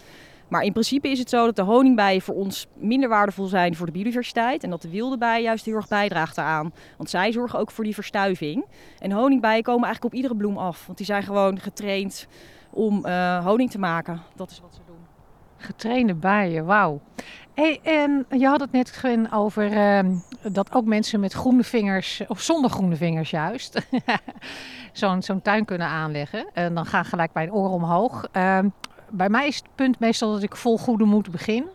Maar 0.53 0.63
in 0.63 0.72
principe 0.72 1.10
is 1.10 1.19
het 1.19 1.29
zo 1.29 1.45
dat 1.45 1.55
de 1.55 1.62
honingbijen 1.62 2.22
voor 2.22 2.36
ons 2.36 2.67
minder 2.74 3.10
waardevol 3.10 3.45
zijn 3.45 3.75
voor 3.75 3.86
de 3.86 3.91
biodiversiteit. 3.91 4.63
En 4.63 4.69
dat 4.69 4.81
de 4.81 4.89
wilde 4.89 5.17
bij 5.17 5.41
juist 5.41 5.65
heel 5.65 5.75
erg 5.75 5.88
bijdraagt 5.88 6.36
daaraan. 6.36 6.74
Want 6.98 7.10
zij 7.10 7.31
zorgen 7.31 7.60
ook 7.60 7.72
voor 7.72 7.83
die 7.83 7.93
verstuiving. 7.93 8.65
En 9.00 9.12
honingbijen 9.12 9.63
komen 9.63 9.83
eigenlijk 9.83 10.13
op 10.13 10.19
iedere 10.19 10.36
bloem 10.36 10.57
af. 10.57 10.86
Want 10.86 10.98
die 10.98 11.07
zijn 11.07 11.24
gewoon 11.24 11.60
getraind 11.60 12.27
om 12.69 13.05
uh, 13.05 13.45
honing 13.45 13.72
te 13.72 13.79
maken. 13.79 14.22
Dat 14.36 14.51
is 14.51 14.60
wat 14.60 14.74
ze 14.74 14.79
doen. 14.86 14.95
Getrainde 15.57 16.13
bijen, 16.13 16.65
wauw. 16.65 17.01
Hey, 17.53 17.79
en 17.83 18.25
je 18.29 18.48
had 18.48 18.60
het 18.60 18.72
net 18.72 18.89
Gwen, 18.89 19.31
over 19.31 19.72
uh, 19.72 20.17
dat 20.41 20.74
ook 20.74 20.86
mensen 20.86 21.19
met 21.19 21.33
groene 21.33 21.63
vingers, 21.63 22.22
of 22.27 22.41
zonder 22.41 22.69
groene 22.69 22.95
vingers 22.95 23.29
juist, 23.29 23.88
zo'n 25.19 25.41
tuin 25.41 25.65
kunnen 25.65 25.88
aanleggen. 25.88 26.48
En 26.53 26.74
dan 26.74 26.86
gaan 26.86 27.05
gelijk 27.05 27.31
een 27.33 27.53
oor 27.53 27.69
omhoog. 27.69 28.27
Uh, 28.33 28.60
bij 29.15 29.29
mij 29.29 29.48
is 29.48 29.55
het 29.55 29.75
punt 29.75 30.00
meestal 30.00 30.32
dat 30.32 30.43
ik 30.43 30.55
vol 30.55 30.77
goede 30.77 31.05
moed 31.05 31.32
begin. 31.32 31.65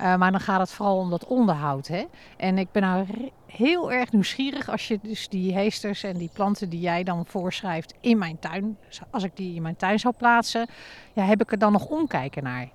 Uh, 0.00 0.16
maar 0.16 0.30
dan 0.30 0.40
gaat 0.40 0.60
het 0.60 0.70
vooral 0.70 0.98
om 0.98 1.10
dat 1.10 1.26
onderhoud. 1.26 1.86
Hè? 1.86 2.04
En 2.36 2.58
ik 2.58 2.72
ben 2.72 2.82
nou 2.82 3.06
heel 3.46 3.92
erg 3.92 4.12
nieuwsgierig 4.12 4.68
als 4.68 4.88
je 4.88 4.98
dus 5.02 5.28
die 5.28 5.54
heesters 5.54 6.02
en 6.02 6.16
die 6.16 6.30
planten 6.32 6.68
die 6.68 6.80
jij 6.80 7.04
dan 7.04 7.26
voorschrijft 7.26 7.94
in 8.00 8.18
mijn 8.18 8.38
tuin, 8.38 8.76
als 9.10 9.22
ik 9.22 9.36
die 9.36 9.54
in 9.54 9.62
mijn 9.62 9.76
tuin 9.76 9.98
zou 9.98 10.14
plaatsen, 10.16 10.66
ja, 11.12 11.24
heb 11.24 11.40
ik 11.40 11.52
er 11.52 11.58
dan 11.58 11.72
nog 11.72 11.86
omkijken 11.86 12.42
naar? 12.42 12.68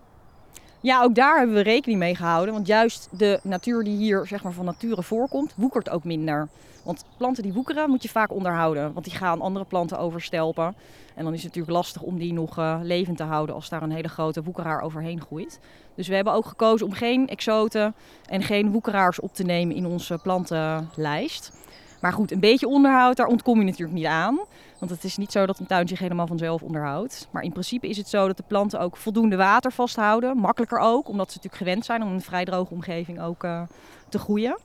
Ja, 0.82 1.04
ook 1.04 1.16
daar 1.16 1.38
hebben 1.38 1.56
we 1.56 1.62
rekening 1.62 2.00
mee 2.00 2.16
gehouden. 2.16 2.54
Want 2.54 2.68
juist 2.68 3.10
de 3.12 3.40
natuur 3.44 3.84
die 3.84 3.98
hier 3.98 4.28
zeg 4.28 4.44
maar, 4.44 4.52
van 4.52 4.66
nature 4.66 5.04
voorkomt, 5.04 5.54
woekert 5.56 5.90
ook 5.90 6.04
minder. 6.04 6.48
Want 6.84 7.06
planten 7.18 7.44
die 7.44 7.54
woekeren 7.54 7.90
moet 7.90 8.04
je 8.04 8.10
vaak 8.10 8.32
onderhouden. 8.32 8.94
Want 8.94 9.06
die 9.06 9.16
gaan 9.16 9.42
andere 9.42 9.66
planten 9.66 10.00
overstelpen. 10.00 10.76
En 11.16 11.24
dan 11.24 11.34
is 11.34 11.44
het 11.44 11.48
natuurlijk 11.54 11.78
lastig 11.78 12.02
om 12.02 12.18
die 12.18 12.34
nog 12.34 12.58
uh, 12.58 12.80
levend 12.84 13.18
te 13.18 13.24
houden 13.24 13.56
als 13.56 13.70
daar 13.70 13.82
een 13.82 13.92
hele 13.92 14.08
grote 14.08 14.44
woekeraar 14.44 14.82
overheen 14.82 15.22
groeit. 15.22 15.60
Dus 15.96 16.08
we 16.08 16.16
hebben 16.16 16.34
ook 16.34 16.46
gekozen 16.46 16.86
om 16.86 16.94
geen 16.94 17.28
exoten 17.28 17.96
en 18.26 18.44
geen 18.44 18.72
woekeraars 18.72 19.20
op 19.20 19.34
te 19.34 19.44
nemen 19.44 19.76
in 19.76 19.86
onze 19.86 20.20
plantenlijst. 20.24 21.52
Maar 22.02 22.14
goed, 22.14 22.32
een 22.32 22.40
beetje 22.40 22.68
onderhoud, 22.68 23.18
daar 23.18 23.28
ontkom 23.28 23.60
je 23.60 23.66
natuurlijk 23.66 23.98
niet 23.98 24.06
aan. 24.06 24.40
Want 24.80 24.92
het 24.92 25.04
is 25.04 25.18
niet 25.18 25.32
zo 25.32 25.46
dat 25.46 25.60
een 25.60 25.66
tuin 25.66 25.88
zich 25.88 26.00
helemaal 26.00 26.28
vanzelf 26.28 26.62
onderhoudt. 26.62 27.28
Maar 27.32 27.44
in 27.44 27.52
principe 27.52 27.88
is 27.88 27.98
het 27.98 28.10
zo 28.10 28.28
dat 28.28 28.38
de 28.38 28.44
planten 28.48 28.80
ook 28.80 28.98
voldoende 28.98 29.36
water 29.36 29.72
vasthouden. 29.72 30.38
Makkelijker 30.38 30.80
ook, 30.80 31.08
omdat 31.08 31.32
ze 31.32 31.38
natuurlijk 31.38 31.64
gewend 31.64 31.86
zijn 31.86 32.02
om 32.02 32.08
in 32.08 32.14
een 32.14 32.22
vrij 32.22 32.46
droge 32.46 32.74
omgeving 32.74 33.22
ook 33.22 33.44
uh, 33.44 33.62
te 34.10 34.20
groeien. 34.20 34.58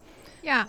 Ja, 0.43 0.67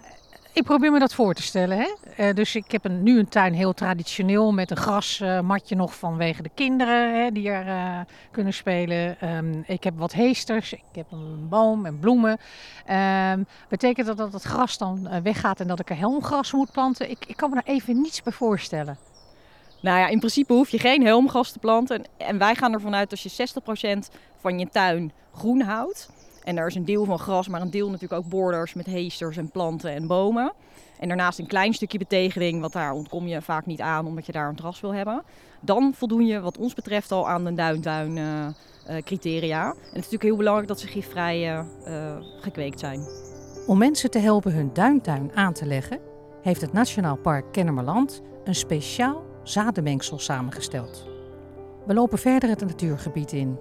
ik 0.56 0.64
probeer 0.64 0.92
me 0.92 1.00
dat 1.00 1.14
voor 1.14 1.34
te 1.34 1.42
stellen. 1.42 1.78
Hè? 1.78 1.90
Uh, 2.28 2.36
dus 2.36 2.56
ik 2.56 2.72
heb 2.72 2.86
een, 2.86 3.04
nu 3.04 3.20
een 3.20 3.30
tuin 3.30 3.54
heel 3.54 3.74
traditioneel 3.74 4.54
met 4.54 4.72
een 4.72 4.78
grasmatje 4.78 5.76
nog 5.76 5.96
vanwege 5.96 6.42
de 6.42 6.50
kinderen 6.54 7.24
hè, 7.24 7.32
die 7.32 7.50
er 7.50 7.68
uh, 7.68 8.00
kunnen 8.32 8.54
spelen. 8.54 9.18
Um, 9.36 9.64
ik 9.68 9.84
heb 9.84 9.94
wat 9.98 10.14
heesters, 10.14 10.74
ik 10.74 10.82
heb 10.92 11.12
een 11.12 11.50
boom 11.50 11.86
en 11.86 12.00
bloemen. 12.00 12.38
Um, 13.32 13.48
betekent 13.70 14.08
dat 14.08 14.18
dat 14.18 14.34
het 14.34 14.44
gras 14.44 14.78
dan 14.78 15.10
weggaat 15.24 15.60
en 15.60 15.68
dat 15.68 15.80
ik 15.80 15.90
er 15.90 15.98
helmgras 15.98 16.52
moet 16.52 16.72
planten? 16.72 17.10
Ik, 17.10 17.26
ik 17.28 17.38
kan 17.38 17.50
me 17.50 17.56
daar 17.56 17.74
even 17.74 18.02
niets 18.02 18.24
bij 18.24 18.34
voorstellen. 18.34 18.98
Nou 19.82 20.00
ja, 20.00 20.08
in 20.08 20.20
principe 20.20 20.54
hoef 20.54 20.70
je 20.70 20.80
geen 20.80 21.06
helmgras 21.06 21.52
te 21.52 21.60
planten. 21.60 22.04
En 22.18 22.38
wij 22.38 22.56
gaan 22.56 22.74
ervan 22.74 22.96
uit 22.96 23.10
dat 23.10 23.22
je 23.22 23.48
60% 24.08 24.16
van 24.40 24.60
je 24.60 24.68
tuin 24.72 25.12
groen 25.34 25.62
houdt. 25.62 26.10
En 26.46 26.56
daar 26.56 26.68
is 26.68 26.76
een 26.76 26.86
deel 26.86 27.06
van 27.06 27.20
gras, 27.20 27.48
maar 27.48 27.62
een 27.62 27.70
deel 27.72 27.90
natuurlijk 27.90 28.22
ook 28.22 28.30
borders 28.30 28.74
met 28.74 28.86
heesters 28.86 29.38
en 29.38 29.52
planten 29.52 29.92
en 29.92 30.08
bomen. 30.08 30.54
En 31.00 31.08
daarnaast 31.08 31.40
een 31.40 31.48
klein 31.48 31.74
stukje 31.74 31.98
betegering, 31.98 32.62
want 32.62 32.74
daar 32.74 32.94
ontkom 32.94 33.28
je 33.28 33.42
vaak 33.42 33.66
niet 33.66 33.82
aan 33.82 34.06
omdat 34.06 34.26
je 34.26 34.32
daar 34.32 34.50
een 34.50 34.56
terras 34.56 34.82
wil 34.82 34.94
hebben. 34.94 35.24
Dan 35.62 35.94
voldoen 35.96 36.26
je 36.26 36.40
wat 36.40 36.58
ons 36.58 36.74
betreft 36.74 37.12
al 37.12 37.30
aan 37.30 37.44
de 37.44 37.54
duintuin 37.54 38.18
uh, 38.18 38.48
uh, 38.90 39.02
criteria. 39.04 39.64
En 39.64 39.76
het 39.76 39.88
is 39.88 39.94
natuurlijk 39.94 40.24
heel 40.24 40.36
belangrijk 40.36 40.68
dat 40.68 40.80
ze 40.80 40.88
gifvrij 40.88 41.58
uh, 41.88 42.16
gekweekt 42.40 42.80
zijn. 42.80 43.00
Om 43.68 43.78
mensen 43.78 44.12
te 44.12 44.20
helpen 44.20 44.54
hun 44.54 44.70
duintuin 44.74 45.32
aan 45.34 45.54
te 45.54 45.66
leggen, 45.66 46.00
heeft 46.42 46.62
het 46.62 46.74
Nationaal 46.74 47.16
Park 47.18 47.52
Kennemerland 47.52 48.22
een 48.44 48.56
speciaal 48.56 49.24
zadenmengsel 49.44 50.20
samengesteld. 50.20 51.08
We 51.86 51.94
lopen 51.94 52.18
verder 52.18 52.50
het 52.50 52.66
natuurgebied 52.66 53.32
in. 53.32 53.58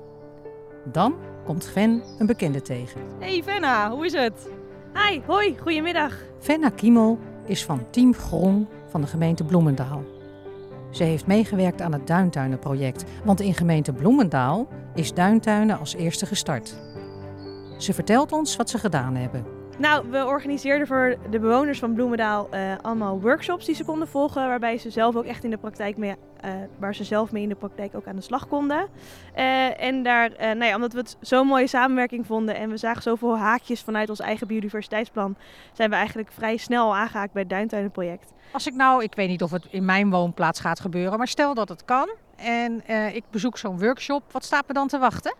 Dan 0.93 1.15
komt 1.45 1.67
Ven 1.67 2.03
een 2.19 2.27
bekende 2.27 2.63
tegen. 2.63 3.01
Hey 3.19 3.43
Venna, 3.43 3.91
hoe 3.91 4.05
is 4.05 4.13
het? 4.13 4.49
Hi, 4.95 5.21
hoi, 5.27 5.57
goedemiddag. 5.59 6.15
Venna 6.39 6.69
Kiemel 6.69 7.19
is 7.47 7.65
van 7.65 7.91
Team 7.91 8.15
Groen 8.15 8.69
van 8.89 9.01
de 9.01 9.07
gemeente 9.07 9.45
Bloemendaal. 9.45 10.03
Ze 10.91 11.05
heeft 11.05 11.27
meegewerkt 11.27 11.81
aan 11.81 11.93
het 11.93 12.07
Duintuinenproject, 12.07 13.05
want 13.25 13.41
in 13.41 13.55
gemeente 13.55 13.93
Bloemendaal 13.93 14.69
is 14.95 15.15
Duintuinen 15.15 15.79
als 15.79 15.95
eerste 15.95 16.27
gestart. 16.27 16.77
Ze 17.79 17.95
vertelt 17.95 18.33
ons 18.33 18.57
wat 18.57 18.71
ze 18.71 18.79
gedaan 18.79 19.15
hebben. 19.15 19.54
Nou, 19.79 20.11
we 20.11 20.27
organiseerden 20.27 20.87
voor 20.87 21.17
de 21.31 21.39
bewoners 21.39 21.79
van 21.79 21.95
Bloemendaal 21.95 22.49
uh, 22.55 22.73
allemaal 22.83 23.21
workshops 23.21 23.65
die 23.67 23.75
ze 23.75 23.85
konden 23.85 24.09
volgen, 24.09 24.47
waarbij 24.47 24.79
ze 24.79 24.91
zelf 24.91 25.17
ook 25.17 25.25
echt 25.25 25.45
in 25.45 25.51
de 25.51 25.57
praktijk 25.57 25.97
mee, 25.97 26.15
uh, 26.45 26.51
waar 26.79 26.95
ze 26.95 27.05
zelf 27.05 27.33
mee 27.33 27.43
in 27.43 27.49
de 27.49 27.55
praktijk 27.55 27.95
ook 27.95 28.07
aan 28.07 28.17
de 28.17 28.23
slag 28.23 28.49
konden. 28.49 28.89
Uh, 29.37 29.83
en 29.83 30.03
daar, 30.03 30.31
nou 30.39 30.65
ja, 30.65 30.75
omdat 30.75 30.93
we 30.93 30.99
het 30.99 31.17
zo'n 31.21 31.47
mooie 31.47 31.67
samenwerking 31.67 32.27
vonden 32.27 32.57
en 32.57 32.71
we 32.71 32.77
zagen 32.77 33.03
zoveel 33.03 33.39
haakjes 33.39 33.81
vanuit 33.81 34.09
ons 34.09 34.21
eigen 34.21 34.47
biodiversiteitsplan, 34.47 35.37
zijn 35.73 35.91
we 35.91 35.97
eigenlijk 35.97 36.33
vrij 36.33 36.57
snel 36.57 36.97
aangehaakt 36.97 37.33
bij 37.33 37.43
het 37.43 37.51
Duintuinenproject. 37.51 38.33
Als 38.53 38.67
ik 38.67 38.75
nou, 38.75 39.03
ik 39.03 39.15
weet 39.15 39.29
niet 39.29 39.43
of 39.43 39.51
het 39.51 39.67
in 39.71 39.85
mijn 39.85 40.11
woonplaats 40.11 40.61
gaat 40.61 40.81
gebeuren, 40.81 41.19
maar 41.19 41.29
stel 41.29 41.55
dat 41.55 41.69
het 41.69 41.85
kan 41.85 42.11
en 42.37 42.83
ik 43.15 43.25
bezoek 43.31 43.59
zo'n 43.59 43.79
workshop, 43.79 44.23
wat 44.33 44.45
staat 44.45 44.69
me 44.69 44.75
dan 44.75 44.89
te 44.89 44.99
wachten? 44.99 45.35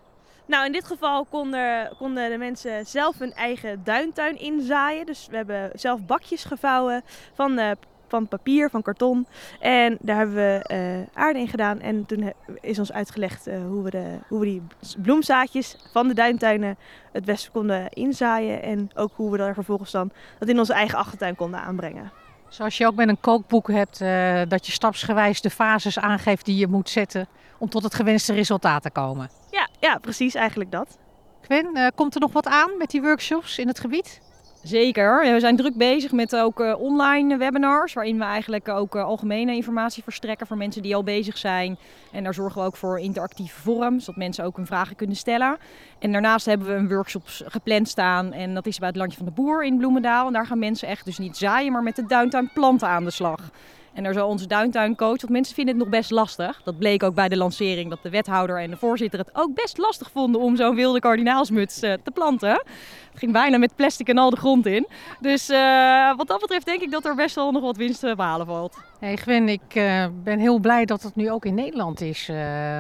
Nou, 0.47 0.67
in 0.67 0.73
dit 0.73 0.85
geval 0.85 1.25
konden, 1.25 1.93
konden 1.99 2.31
de 2.31 2.39
mensen 2.39 2.87
zelf 2.87 3.19
hun 3.19 3.33
eigen 3.33 3.85
duintuin 3.85 4.39
inzaaien. 4.39 5.07
Dus 5.07 5.27
we 5.31 5.37
hebben 5.37 5.71
zelf 5.75 6.07
bakjes 6.07 6.45
gevouwen 6.45 7.03
van, 7.35 7.59
uh, 7.59 7.71
van 8.09 8.29
papier, 8.29 8.71
van 8.71 8.83
karton. 8.83 9.27
En 9.61 9.99
daar 10.01 10.17
hebben 10.17 10.35
we 10.35 10.65
uh, 10.73 11.23
aarde 11.23 11.39
in 11.39 11.49
gedaan. 11.49 11.81
En 11.81 12.07
toen 12.07 12.33
is 12.61 12.79
ons 12.79 12.93
uitgelegd 12.93 13.49
uh, 13.49 13.67
hoe, 13.67 13.83
we 13.83 13.91
de, 13.91 14.19
hoe 14.29 14.41
we 14.41 14.47
die 14.47 14.63
bloemzaadjes 15.03 15.77
van 15.93 16.09
de 16.09 16.15
duintuinen 16.15 16.77
het 17.13 17.25
beste 17.25 17.51
konden 17.51 17.89
inzaaien. 17.89 18.63
En 18.63 18.91
ook 18.95 19.13
hoe 19.15 19.31
we 19.31 19.37
daar 19.37 19.55
vervolgens 19.55 19.91
dan 19.91 20.11
dat 20.39 20.49
in 20.49 20.59
onze 20.59 20.73
eigen 20.73 20.99
achtertuin 20.99 21.37
konden 21.37 21.61
aanbrengen. 21.61 22.13
Zoals 22.49 22.77
je 22.77 22.87
ook 22.87 22.95
met 22.95 23.09
een 23.09 23.21
kookboek 23.21 23.69
hebt, 23.69 24.01
uh, 24.01 24.43
dat 24.49 24.67
je 24.67 24.73
stapsgewijs 24.73 25.41
de 25.41 25.51
fases 25.51 25.99
aangeeft 25.99 26.45
die 26.45 26.57
je 26.57 26.67
moet 26.67 26.91
zetten 26.91 27.29
om 27.59 27.69
tot 27.69 27.83
het 27.83 27.95
gewenste 27.95 28.33
resultaat 28.33 28.83
te 28.83 28.91
komen. 28.91 29.31
Ja, 29.51 29.64
ja 29.85 29.99
precies 29.99 30.35
eigenlijk 30.35 30.71
dat. 30.71 30.99
Gwen, 31.41 31.71
uh, 31.75 31.87
komt 31.95 32.15
er 32.15 32.21
nog 32.21 32.33
wat 32.33 32.47
aan 32.47 32.71
met 32.79 32.91
die 32.91 33.03
workshops 33.03 33.59
in 33.59 33.69
het 33.69 33.81
gebied? 33.81 34.21
Zeker. 34.63 35.33
We 35.33 35.41
zijn 35.41 35.57
druk 35.57 35.77
bezig 35.77 36.13
met 36.13 36.37
ook 36.37 36.61
uh, 36.61 36.81
online 36.81 37.37
webinars, 37.37 37.93
waarin 37.93 38.19
we 38.19 38.25
eigenlijk 38.25 38.69
ook 38.69 38.95
uh, 38.95 39.05
algemene 39.05 39.55
informatie 39.55 40.03
verstrekken 40.03 40.47
voor 40.47 40.57
mensen 40.57 40.83
die 40.83 40.95
al 40.95 41.03
bezig 41.03 41.39
zijn. 41.39 41.79
En 42.13 42.25
daar 42.25 42.35
zorgen 42.35 42.61
we 42.61 42.67
ook 42.67 42.77
voor 42.77 43.01
interactieve 43.01 43.61
vorm, 43.61 44.01
zodat 44.01 44.17
mensen 44.17 44.45
ook 44.45 44.57
hun 44.57 44.67
vragen 44.67 44.97
kunnen 44.97 45.17
stellen. 45.17 45.57
En 45.99 46.13
daarnaast 46.13 46.47
hebben 46.47 46.67
we 46.67 46.75
een 46.75 46.89
workshop 46.89 47.23
gepland 47.27 47.89
staan 47.89 48.33
en 48.33 48.55
dat 48.55 48.67
is 48.67 48.79
bij 48.79 48.89
het 48.89 48.97
Landje 48.97 49.17
van 49.17 49.27
de 49.27 49.33
Boer 49.33 49.65
in 49.65 49.77
Bloemendaal. 49.77 50.27
En 50.27 50.33
daar 50.33 50.47
gaan 50.47 50.59
mensen 50.59 50.89
echt 50.89 51.05
dus 51.05 51.19
niet 51.19 51.37
zaaien, 51.37 51.73
maar 51.73 51.83
met 51.83 51.97
de 51.97 52.07
duintuin 52.07 52.51
planten 52.55 52.89
aan 52.89 53.05
de 53.05 53.11
slag. 53.11 53.51
En 53.95 54.03
daar 54.03 54.13
zal 54.13 54.29
onze 54.29 54.47
duintuincoach, 54.47 55.21
want 55.21 55.29
mensen 55.29 55.55
vinden 55.55 55.75
het 55.75 55.85
nog 55.85 55.93
best 55.93 56.11
lastig. 56.11 56.61
Dat 56.65 56.79
bleek 56.79 57.03
ook 57.03 57.15
bij 57.15 57.29
de 57.29 57.37
lancering, 57.37 57.91
dat 57.91 58.03
de 58.03 58.11
wethouder 58.11 58.61
en 58.61 58.71
de 58.71 58.77
voorzitter 58.77 59.19
het 59.19 59.31
ook 59.33 59.55
best 59.55 59.79
lastig 59.79 60.11
vonden 60.11 60.41
om 60.41 60.57
zo'n 60.57 60.75
wilde 60.75 61.01
kardinaalsmuts 61.01 61.83
uh, 61.83 61.93
te 62.03 62.11
planten. 62.11 62.51
Het 62.51 63.19
ging 63.23 63.33
bijna 63.33 63.59
met 63.59 63.77
plastic 63.77 64.09
en 64.09 64.19
al 64.19 64.31
de 64.31 64.37
grond 64.37 64.67
in. 64.67 64.87
Dus 65.21 65.51
uh, 65.51 66.17
wat 66.17 66.27
dat 66.27 66.41
betreft 66.41 66.67
denk 66.67 66.81
ik 66.81 66.91
dat 66.91 67.05
er 67.05 67.15
best 67.15 67.35
wel 67.35 67.53
nog 67.53 67.63
wat 67.63 67.77
winst 67.77 68.01
te 68.01 68.15
behalen 68.17 68.47
valt. 68.47 68.79
Hey 68.99 69.17
Gwen, 69.17 69.49
ik 69.49 69.75
uh, 69.75 70.07
ben 70.23 70.39
heel 70.39 70.59
blij 70.59 70.85
dat 70.85 71.03
het 71.03 71.17
nu 71.17 71.31
ook 71.31 71.45
in 71.45 71.55
Nederland 71.55 72.01
is. 72.01 72.31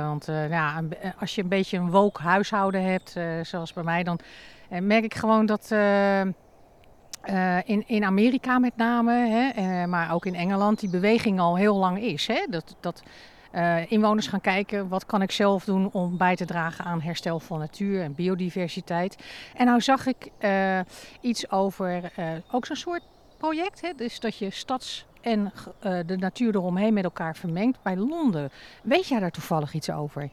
want 0.03 0.27
ja, 0.51 0.83
als 1.21 1.35
je 1.35 1.43
een 1.43 1.49
beetje 1.49 1.79
een 1.79 1.91
woke 1.91 2.23
huishouden 2.23 2.83
hebt, 2.83 3.17
zoals 3.43 3.73
bij 3.73 3.83
mij, 3.83 4.03
dan 4.03 4.19
merk 4.69 5.05
ik 5.05 5.15
gewoon 5.15 5.47
dat... 5.47 5.75
Uh, 7.29 7.69
in, 7.69 7.85
in 7.87 8.05
Amerika 8.05 8.59
met 8.59 8.77
name, 8.77 9.13
hè, 9.13 9.51
uh, 9.59 9.89
maar 9.89 10.13
ook 10.13 10.27
in 10.27 10.35
Engeland, 10.35 10.81
die 10.81 10.91
beweging 10.91 11.41
al 11.41 11.57
heel 11.57 11.77
lang 11.77 12.01
is. 12.01 12.27
Hè? 12.27 12.47
Dat, 12.51 12.77
dat 12.81 13.03
uh, 13.55 13.91
inwoners 13.93 14.27
gaan 14.27 14.41
kijken, 14.41 14.89
wat 14.89 15.07
kan 15.07 15.23
ik 15.23 15.31
zelf 15.31 15.65
doen 15.65 15.91
om 15.93 16.17
bij 16.17 16.37
te 16.37 16.45
dragen 16.45 16.85
aan 16.85 17.01
herstel 17.01 17.41
van 17.41 17.59
natuur 17.59 18.03
en 18.03 18.15
biodiversiteit. 18.15 19.17
En 19.55 19.67
nou 19.67 19.81
zag 19.81 20.07
ik 20.07 20.31
iets 21.21 21.51
over 21.51 22.13
ook 22.51 22.67
zo'n 22.67 22.77
soort 22.77 23.03
project, 23.39 23.81
hè? 23.81 23.93
dus 23.97 24.21
dat 24.21 24.37
je 24.37 24.51
stads- 24.51 25.07
en 25.21 25.53
de 26.07 26.17
natuur 26.17 26.55
eromheen 26.55 26.95
met 26.95 27.05
elkaar 27.05 27.37
vermengt 27.37 27.83
bij 27.83 27.97
Londen. 27.97 28.51
Weet 28.83 29.07
jij 29.07 29.21
daar 29.21 29.31
toevallig 29.31 29.75
iets 29.75 29.91
over? 29.91 30.31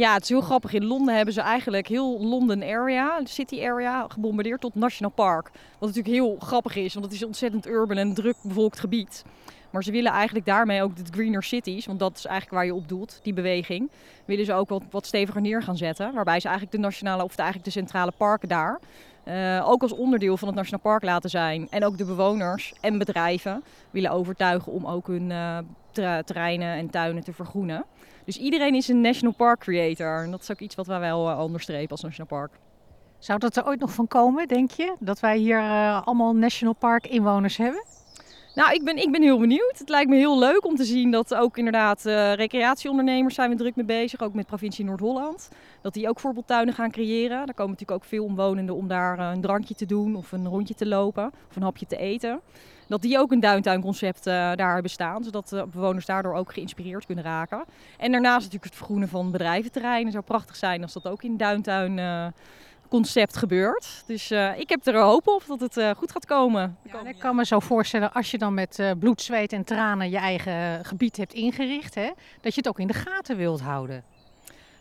Ja, 0.00 0.12
het 0.12 0.22
is 0.22 0.28
heel 0.28 0.40
grappig. 0.40 0.72
In 0.72 0.84
Londen 0.84 1.16
hebben 1.16 1.34
ze 1.34 1.40
eigenlijk 1.40 1.86
heel 1.86 2.20
London 2.20 2.62
area, 2.62 3.20
city 3.24 3.66
area, 3.66 4.06
gebombardeerd 4.08 4.60
tot 4.60 4.74
National 4.74 5.12
Park. 5.12 5.50
Wat 5.78 5.88
natuurlijk 5.88 6.14
heel 6.14 6.36
grappig 6.38 6.76
is, 6.76 6.92
want 6.92 7.04
het 7.04 7.14
is 7.14 7.20
een 7.20 7.26
ontzettend 7.26 7.66
urban 7.66 7.96
en 7.96 8.14
druk 8.14 8.36
bevolkt 8.42 8.80
gebied. 8.80 9.24
Maar 9.70 9.82
ze 9.82 9.90
willen 9.90 10.12
eigenlijk 10.12 10.46
daarmee 10.46 10.82
ook 10.82 10.96
de 10.96 11.02
greener 11.10 11.42
cities, 11.42 11.86
want 11.86 11.98
dat 11.98 12.16
is 12.16 12.24
eigenlijk 12.24 12.56
waar 12.56 12.66
je 12.66 12.74
op 12.74 12.88
doelt, 12.88 13.18
die 13.22 13.32
beweging, 13.32 13.90
willen 14.24 14.44
ze 14.44 14.52
ook 14.52 14.68
wat, 14.68 14.82
wat 14.90 15.06
steviger 15.06 15.40
neer 15.40 15.62
gaan 15.62 15.76
zetten. 15.76 16.14
Waarbij 16.14 16.40
ze 16.40 16.48
eigenlijk 16.48 16.76
de 16.76 16.82
nationale 16.82 17.24
of 17.24 17.36
eigenlijk 17.36 17.72
de 17.72 17.78
centrale 17.80 18.12
parken 18.16 18.48
daar 18.48 18.80
eh, 19.24 19.68
ook 19.68 19.82
als 19.82 19.92
onderdeel 19.92 20.36
van 20.36 20.48
het 20.48 20.56
Nationaal 20.56 20.82
Park 20.82 21.02
laten 21.02 21.30
zijn. 21.30 21.66
En 21.70 21.84
ook 21.84 21.98
de 21.98 22.04
bewoners 22.04 22.72
en 22.80 22.98
bedrijven 22.98 23.62
willen 23.90 24.10
overtuigen 24.10 24.72
om 24.72 24.86
ook 24.86 25.06
hun 25.06 25.30
uh, 25.30 25.58
terreinen 25.92 26.76
en 26.76 26.90
tuinen 26.90 27.24
te 27.24 27.32
vergroenen. 27.32 27.84
Dus 28.24 28.36
iedereen 28.38 28.74
is 28.74 28.88
een 28.88 29.00
National 29.00 29.34
Park 29.34 29.60
Creator. 29.60 30.22
En 30.22 30.30
dat 30.30 30.40
is 30.40 30.50
ook 30.50 30.60
iets 30.60 30.74
wat 30.74 30.86
wij 30.86 31.00
wel 31.00 31.30
uh, 31.30 31.40
onderstrepen 31.40 31.90
als 31.90 32.02
National 32.02 32.26
Park. 32.26 32.50
Zou 33.18 33.38
dat 33.38 33.56
er 33.56 33.66
ooit 33.66 33.80
nog 33.80 33.92
van 33.92 34.06
komen, 34.06 34.48
denk 34.48 34.70
je? 34.70 34.96
Dat 34.98 35.20
wij 35.20 35.36
hier 35.36 35.60
allemaal 36.04 36.34
National 36.34 36.74
Park 36.74 37.06
inwoners 37.06 37.56
hebben? 37.56 37.84
Nou, 38.54 38.72
ik 38.72 38.84
ben, 38.84 38.96
ik 38.96 39.12
ben 39.12 39.22
heel 39.22 39.38
benieuwd. 39.38 39.78
Het 39.78 39.88
lijkt 39.88 40.10
me 40.10 40.16
heel 40.16 40.38
leuk 40.38 40.64
om 40.64 40.76
te 40.76 40.84
zien 40.84 41.10
dat 41.10 41.34
ook 41.34 41.56
inderdaad 41.56 42.06
uh, 42.06 42.34
recreatieondernemers 42.34 43.34
zijn 43.34 43.50
we 43.50 43.56
druk 43.56 43.76
mee 43.76 43.84
bezig. 43.84 44.22
Ook 44.22 44.34
met 44.34 44.46
provincie 44.46 44.84
Noord-Holland. 44.84 45.48
Dat 45.82 45.94
die 45.94 46.08
ook 46.08 46.20
voorbeeldtuinen 46.20 46.74
gaan 46.74 46.90
creëren. 46.90 47.46
Daar 47.46 47.54
komen 47.54 47.72
natuurlijk 47.72 48.02
ook 48.02 48.08
veel 48.08 48.24
omwonenden 48.24 48.74
om 48.74 48.88
daar 48.88 49.18
uh, 49.18 49.30
een 49.34 49.40
drankje 49.40 49.74
te 49.74 49.86
doen 49.86 50.16
of 50.16 50.32
een 50.32 50.48
rondje 50.48 50.74
te 50.74 50.86
lopen 50.86 51.32
of 51.48 51.56
een 51.56 51.62
hapje 51.62 51.86
te 51.86 51.96
eten. 51.96 52.40
Dat 52.88 53.02
die 53.02 53.18
ook 53.18 53.32
een 53.32 53.40
duintuinconcept 53.40 54.26
uh, 54.26 54.32
daar 54.32 54.72
hebben 54.72 54.90
staan. 54.90 55.24
Zodat 55.24 55.64
bewoners 55.72 56.06
daardoor 56.06 56.34
ook 56.34 56.52
geïnspireerd 56.52 57.06
kunnen 57.06 57.24
raken. 57.24 57.64
En 57.98 58.12
daarnaast 58.12 58.36
natuurlijk 58.36 58.64
het 58.64 58.74
vergroenen 58.74 59.08
van 59.08 59.30
bedrijventerreinen. 59.30 60.04
Het 60.04 60.12
zou 60.12 60.24
prachtig 60.24 60.56
zijn 60.56 60.82
als 60.82 60.92
dat 60.92 61.08
ook 61.08 61.22
in 61.22 61.36
duintuin 61.36 61.98
concept 62.90 63.36
gebeurt. 63.36 64.02
Dus 64.06 64.30
uh, 64.30 64.58
ik 64.58 64.68
heb 64.68 64.86
er 64.86 65.00
hoop 65.00 65.28
op 65.28 65.44
dat 65.46 65.60
het 65.60 65.76
uh, 65.76 65.90
goed 65.90 66.12
gaat 66.12 66.26
komen. 66.26 66.76
Ja, 66.82 67.04
ik 67.04 67.18
kan 67.18 67.36
me 67.36 67.44
zo 67.44 67.60
voorstellen, 67.60 68.12
als 68.12 68.30
je 68.30 68.38
dan 68.38 68.54
met 68.54 68.78
uh, 68.78 68.90
bloed, 68.98 69.22
zweet 69.22 69.52
en 69.52 69.64
tranen 69.64 70.10
je 70.10 70.16
eigen 70.16 70.84
gebied 70.84 71.16
hebt 71.16 71.32
ingericht, 71.32 71.94
hè, 71.94 72.10
dat 72.40 72.54
je 72.54 72.60
het 72.60 72.68
ook 72.68 72.78
in 72.78 72.86
de 72.86 72.92
gaten 72.92 73.36
wilt 73.36 73.60
houden. 73.60 74.04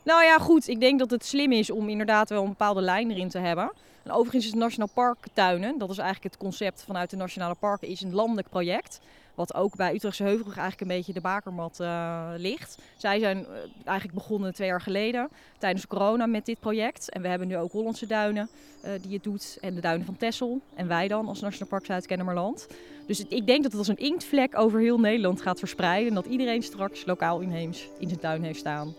Nou 0.03 0.23
ja, 0.23 0.37
goed. 0.37 0.67
Ik 0.67 0.79
denk 0.79 0.99
dat 0.99 1.09
het 1.09 1.25
slim 1.25 1.51
is 1.51 1.69
om 1.69 1.89
inderdaad 1.89 2.29
wel 2.29 2.43
een 2.43 2.49
bepaalde 2.49 2.81
lijn 2.81 3.11
erin 3.11 3.29
te 3.29 3.39
hebben. 3.39 3.71
En 4.03 4.11
overigens 4.11 4.45
is 4.45 4.51
het 4.51 4.59
Nationaal 4.59 4.89
Park 4.93 5.17
Tuinen, 5.33 5.77
dat 5.77 5.89
is 5.89 5.97
eigenlijk 5.97 6.33
het 6.33 6.43
concept 6.43 6.83
vanuit 6.85 7.09
de 7.09 7.15
Nationale 7.15 7.55
Parken, 7.55 7.87
is 7.87 8.01
een 8.01 8.13
landelijk 8.13 8.49
project. 8.49 8.99
Wat 9.39 9.53
ook 9.53 9.75
bij 9.75 9.93
Utrechtse 9.93 10.23
Heuvelrug 10.23 10.57
eigenlijk 10.57 10.81
een 10.81 10.97
beetje 10.97 11.13
de 11.13 11.21
bakermat 11.21 11.77
uh, 11.81 12.29
ligt. 12.37 12.77
Zij 12.97 13.19
zijn 13.19 13.37
uh, 13.37 13.47
eigenlijk 13.85 14.17
begonnen 14.17 14.53
twee 14.53 14.67
jaar 14.67 14.81
geleden 14.81 15.29
tijdens 15.57 15.87
corona 15.87 16.25
met 16.25 16.45
dit 16.45 16.59
project. 16.59 17.09
En 17.09 17.21
we 17.21 17.27
hebben 17.27 17.47
nu 17.47 17.57
ook 17.57 17.71
Hollandse 17.71 18.07
Duinen 18.07 18.49
uh, 18.85 18.91
die 19.01 19.13
het 19.13 19.23
doet. 19.23 19.57
En 19.61 19.75
de 19.75 19.81
Duinen 19.81 20.05
van 20.05 20.17
Texel. 20.17 20.61
En 20.75 20.87
wij 20.87 21.07
dan 21.07 21.27
als 21.27 21.39
Nationaal 21.39 21.67
Park 21.69 21.85
Zuid-Kennemerland. 21.85 22.67
Dus 23.07 23.25
ik 23.27 23.47
denk 23.47 23.63
dat 23.63 23.71
het 23.71 23.79
als 23.79 23.87
een 23.87 23.97
inktvlek 23.97 24.57
over 24.57 24.79
heel 24.79 24.99
Nederland 24.99 25.41
gaat 25.41 25.59
verspreiden. 25.59 26.09
En 26.09 26.15
dat 26.15 26.25
iedereen 26.25 26.63
straks 26.63 27.05
lokaal 27.05 27.39
inheems 27.39 27.87
in 27.99 28.07
zijn 28.07 28.19
tuin 28.19 28.43
heeft 28.43 28.59
staan. 28.59 28.93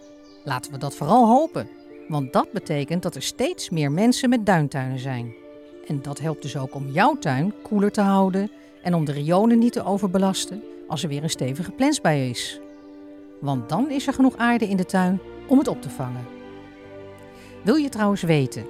Laten 0.45 0.73
we 0.73 0.79
dat 0.79 0.95
vooral 0.95 1.27
hopen. 1.27 1.69
Want 2.09 2.33
dat 2.33 2.53
betekent 2.53 3.03
dat 3.03 3.15
er 3.15 3.23
steeds 3.23 3.71
meer 3.71 3.93
mensen 3.93 4.29
met 4.29 4.47
duintuinen 4.47 4.99
zijn. 4.99 5.35
En 5.87 6.03
dat 6.03 6.21
helpt 6.21 6.43
dus 6.43 6.57
ook 6.57 6.75
om 6.75 6.91
jouw 6.91 7.19
tuin 7.19 7.55
koeler 7.63 7.93
te 7.93 8.01
houden 8.01 8.51
en 8.83 8.95
om 8.95 9.05
de 9.05 9.13
riolen 9.13 9.59
niet 9.59 9.73
te 9.73 9.85
overbelasten 9.85 10.63
als 10.89 11.03
er 11.03 11.09
weer 11.09 11.23
een 11.23 11.31
stevige 11.31 11.71
plensbui 11.71 12.31
is. 12.31 12.61
Want 13.41 13.69
dan 13.69 13.91
is 13.91 14.07
er 14.07 14.13
genoeg 14.13 14.37
aarde 14.37 14.69
in 14.69 14.77
de 14.77 14.85
tuin 14.85 15.21
om 15.47 15.59
het 15.59 15.69
op 15.69 15.83
te 15.83 15.91
vangen. 15.91 16.27
Wil 17.63 17.75
je 17.75 17.89
trouwens 17.89 18.23
weten 18.23 18.65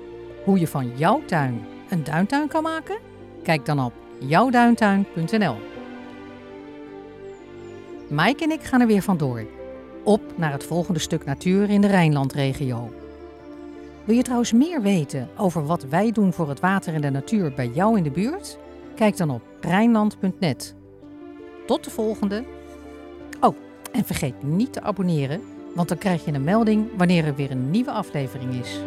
hoe 0.45 0.59
je 0.59 0.67
van 0.67 0.97
jouw 0.97 1.23
tuin 1.27 1.65
een 1.89 2.05
duintuin 2.05 2.49
kan 2.49 2.63
maken? 2.63 2.99
Kijk 3.43 3.67
dan 3.67 3.85
op 3.85 3.93
jouwduintuin.nl. 4.19 5.57
Mike 8.09 8.45
en 8.45 8.51
ik 8.51 8.63
gaan 8.63 8.81
er 8.81 8.87
weer 8.87 9.03
vandoor. 9.03 9.47
Op 10.05 10.21
naar 10.37 10.53
het 10.53 10.65
volgende 10.65 11.01
stuk 11.01 11.25
natuur 11.25 11.71
in 11.71 11.81
de 11.81 11.87
Rijnlandregio. 11.87 12.93
Wil 14.05 14.17
je 14.17 14.23
trouwens 14.23 14.53
meer 14.53 14.83
weten 14.83 15.29
over 15.37 15.67
wat 15.67 15.83
wij 15.83 16.13
doen 16.13 16.33
voor 16.33 16.49
het 16.49 16.61
water 16.61 16.95
en 16.95 17.01
de 17.01 17.11
natuur 17.11 17.53
bij 17.53 17.71
jou 17.75 17.97
in 17.97 18.03
de 18.03 18.11
buurt? 18.11 18.59
Kijk 18.95 19.17
dan 19.17 19.31
op 19.31 19.43
Rijnland.net. 19.61 20.75
Tot 21.67 21.85
de 21.85 21.91
volgende. 21.91 22.45
Oh, 23.41 23.57
en 23.93 24.05
vergeet 24.05 24.43
niet 24.43 24.73
te 24.73 24.83
abonneren, 24.83 25.41
want 25.75 25.89
dan 25.89 25.99
krijg 25.99 26.25
je 26.25 26.33
een 26.33 26.45
melding 26.45 26.89
wanneer 26.97 27.25
er 27.25 27.35
weer 27.35 27.51
een 27.51 27.71
nieuwe 27.71 27.91
aflevering 27.91 28.55
is. 28.55 28.81